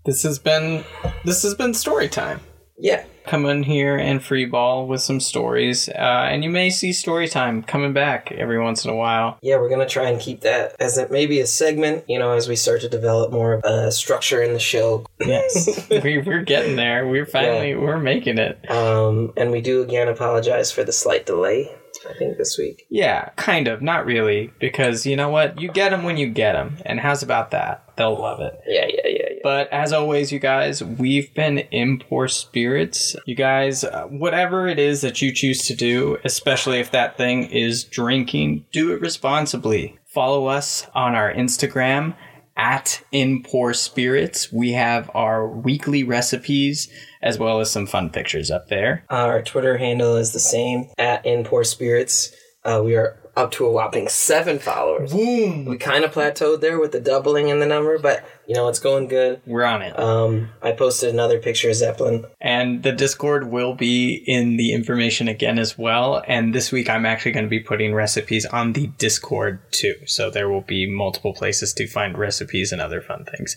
this 0.07 0.23
has 0.23 0.39
been 0.39 0.85
this 1.25 1.43
has 1.43 1.55
been 1.55 1.75
story 1.75 2.09
time. 2.09 2.41
Yeah. 2.79 3.05
Come 3.27 3.47
in 3.47 3.63
here 3.63 3.97
and 3.97 4.23
free 4.23 4.47
ball 4.47 4.87
with 4.87 5.01
some 5.01 5.21
stories, 5.21 5.89
uh, 5.89 5.93
and 6.31 6.43
you 6.43 6.51
may 6.51 6.71
see 6.71 6.93
story 6.93 7.29
time 7.29 7.63
coming 7.63 7.93
back 7.93 8.33
every 8.33 8.61
once 8.61 8.85
in 8.85 8.91
a 8.91 8.97
while. 8.97 9.39
Yeah, 9.43 9.57
we're 9.59 9.69
gonna 9.69 9.89
try 9.89 10.09
and 10.09 10.21
keep 10.21 10.41
that 10.41 10.75
as 10.81 10.99
it 10.99 11.11
may 11.11 11.27
be 11.27 11.41
a 11.41 11.47
segment, 11.47 12.05
you 12.09 12.19
know, 12.19 12.33
as 12.33 12.49
we 12.49 12.57
start 12.57 12.81
to 12.83 12.89
develop 12.89 13.33
more 13.33 13.55
of 13.55 13.65
a 13.65 13.93
structure 13.93 14.43
in 14.43 14.53
the 14.53 14.59
show. 14.59 15.07
Yes, 15.25 15.89
we, 16.03 16.19
we're 16.19 16.43
getting 16.43 16.75
there. 16.75 17.07
We're 17.07 17.25
finally 17.27 17.77
we're 17.77 17.97
making 18.01 18.39
it. 18.39 18.69
Um, 18.69 19.33
and 19.37 19.53
we 19.53 19.61
do 19.61 19.81
again 19.81 20.09
apologize 20.09 20.73
for 20.73 20.83
the 20.83 20.93
slight 20.93 21.27
delay, 21.27 21.71
I 22.11 22.13
think, 22.15 22.39
this 22.39 22.59
week. 22.59 22.87
Yeah, 22.91 23.31
kind 23.37 23.69
of, 23.69 23.83
not 23.83 24.05
really, 24.05 24.53
because 24.59 25.07
you 25.07 25.15
know 25.15 25.29
what? 25.29 25.61
You 25.61 25.69
get 25.71 25.91
them 25.91 26.03
when 26.03 26.17
you 26.17 26.29
get 26.29 26.55
them, 26.55 26.79
and 26.85 26.99
how's 26.99 27.23
about 27.23 27.53
that? 27.53 27.85
They'll 27.97 28.19
love 28.21 28.41
it. 28.41 28.61
Yeah, 28.67 28.87
yeah, 28.89 29.02
yeah, 29.02 29.02
yeah. 29.02 29.02
But 29.43 29.73
as 29.73 29.93
always, 29.93 30.33
you 30.33 30.39
guys, 30.39 30.83
we've 30.83 31.33
been 31.35 31.59
In 31.59 31.99
Poor 31.99 32.29
Spirits. 32.29 33.17
You 33.27 33.35
guys, 33.35 33.85
uh, 33.85 34.05
whatever 34.05 34.67
it 34.69 34.79
is 34.79 35.01
that 35.01 35.21
you 35.21 35.33
choose 35.33 35.67
to 35.67 35.75
do, 35.75 36.19
especially 36.25 36.81
if 36.81 36.91
that 36.93 37.17
thing 37.17 37.45
is 37.45 37.85
drinking, 37.85 38.67
do 38.73 38.93
it 38.93 39.01
responsibly. 39.01 39.99
Follow 40.07 40.47
us 40.47 40.87
on 40.95 41.15
our 41.15 41.33
Instagram 41.33 42.15
at 42.57 43.03
In 43.13 43.43
Poor 43.43 43.73
Spirits. 43.73 44.53
We 44.53 44.73
have 44.73 45.11
our 45.15 45.47
weekly 45.49 46.05
recipes 46.05 46.91
as 47.23 47.39
well 47.39 47.61
as 47.61 47.71
some 47.71 47.87
fun 47.87 48.11
pictures 48.11 48.51
up 48.51 48.69
there. 48.69 49.05
Our 49.09 49.43
Twitter 49.43 49.79
handle 49.79 50.17
is 50.17 50.33
the 50.33 50.41
same 50.41 50.91
at 50.99 51.25
In 51.25 51.45
Poor 51.45 51.65
Spirits. 51.65 52.35
Uh, 52.65 52.83
we 52.85 52.95
are 52.95 53.19
up 53.37 53.51
to 53.53 53.67
a 53.67 53.73
whopping 53.73 54.09
seven 54.09 54.59
followers. 54.59 55.13
Boom! 55.13 55.65
We 55.65 55.79
kind 55.79 56.05
of 56.05 56.13
plateaued 56.13 56.61
there 56.61 56.79
with 56.79 56.93
the 56.93 57.01
doubling 57.01 57.49
in 57.49 57.61
the 57.61 57.67
number, 57.67 57.99
but 57.99 58.25
you 58.47 58.55
know 58.55 58.69
it's 58.69 58.79
going 58.79 59.09
good. 59.09 59.41
We're 59.47 59.65
on 59.65 59.83
it. 59.83 59.99
Um, 59.99 60.51
I 60.61 60.73
posted 60.73 61.11
another 61.11 61.39
picture 61.39 61.71
of 61.71 61.77
Zeppelin. 61.77 62.27
And 62.41 62.83
the 62.83 62.93
Discord 62.93 63.51
will 63.51 63.75
be 63.75 64.23
in 64.27 64.57
the 64.57 64.73
information 64.73 65.29
again 65.29 65.59
as 65.59 65.79
well. 65.79 66.23
And 66.27 66.55
this 66.55 66.71
week 66.73 66.91
I'm 66.91 67.07
actually 67.07 67.33
going 67.33 67.47
to 67.47 67.51
be 67.51 67.61
putting 67.61 67.95
recipes 67.95 68.45
on 68.47 68.75
the 68.75 68.89
Discord 68.99 69.61
too. 69.73 69.95
So 70.07 70.31
there 70.31 70.49
will 70.49 70.63
be 70.63 70.87
multiple 70.91 71.33
places 71.33 71.73
to 71.75 71.87
find 71.87 72.19
recipes 72.19 72.73
and 72.73 72.81
other 72.81 73.01
fun 73.01 73.25
things. 73.25 73.57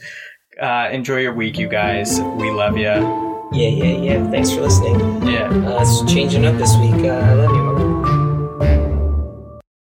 Uh, 0.62 0.88
enjoy 0.92 1.18
your 1.18 1.34
week, 1.34 1.58
you 1.58 1.68
guys. 1.68 2.22
We 2.22 2.50
love 2.50 2.78
you. 2.78 3.36
Yeah, 3.52 3.70
yeah, 3.70 3.98
yeah. 3.98 4.32
Thanks 4.32 4.52
for 4.52 4.62
listening. 4.62 5.00
Yeah. 5.28 5.50
Uh, 5.50 5.82
it's 5.82 6.12
changing 6.12 6.46
up 6.46 6.58
this 6.58 6.76
week. 6.78 7.06
Uh, 7.06 7.14
I 7.14 7.34
love 7.34 7.56
you. 7.56 7.65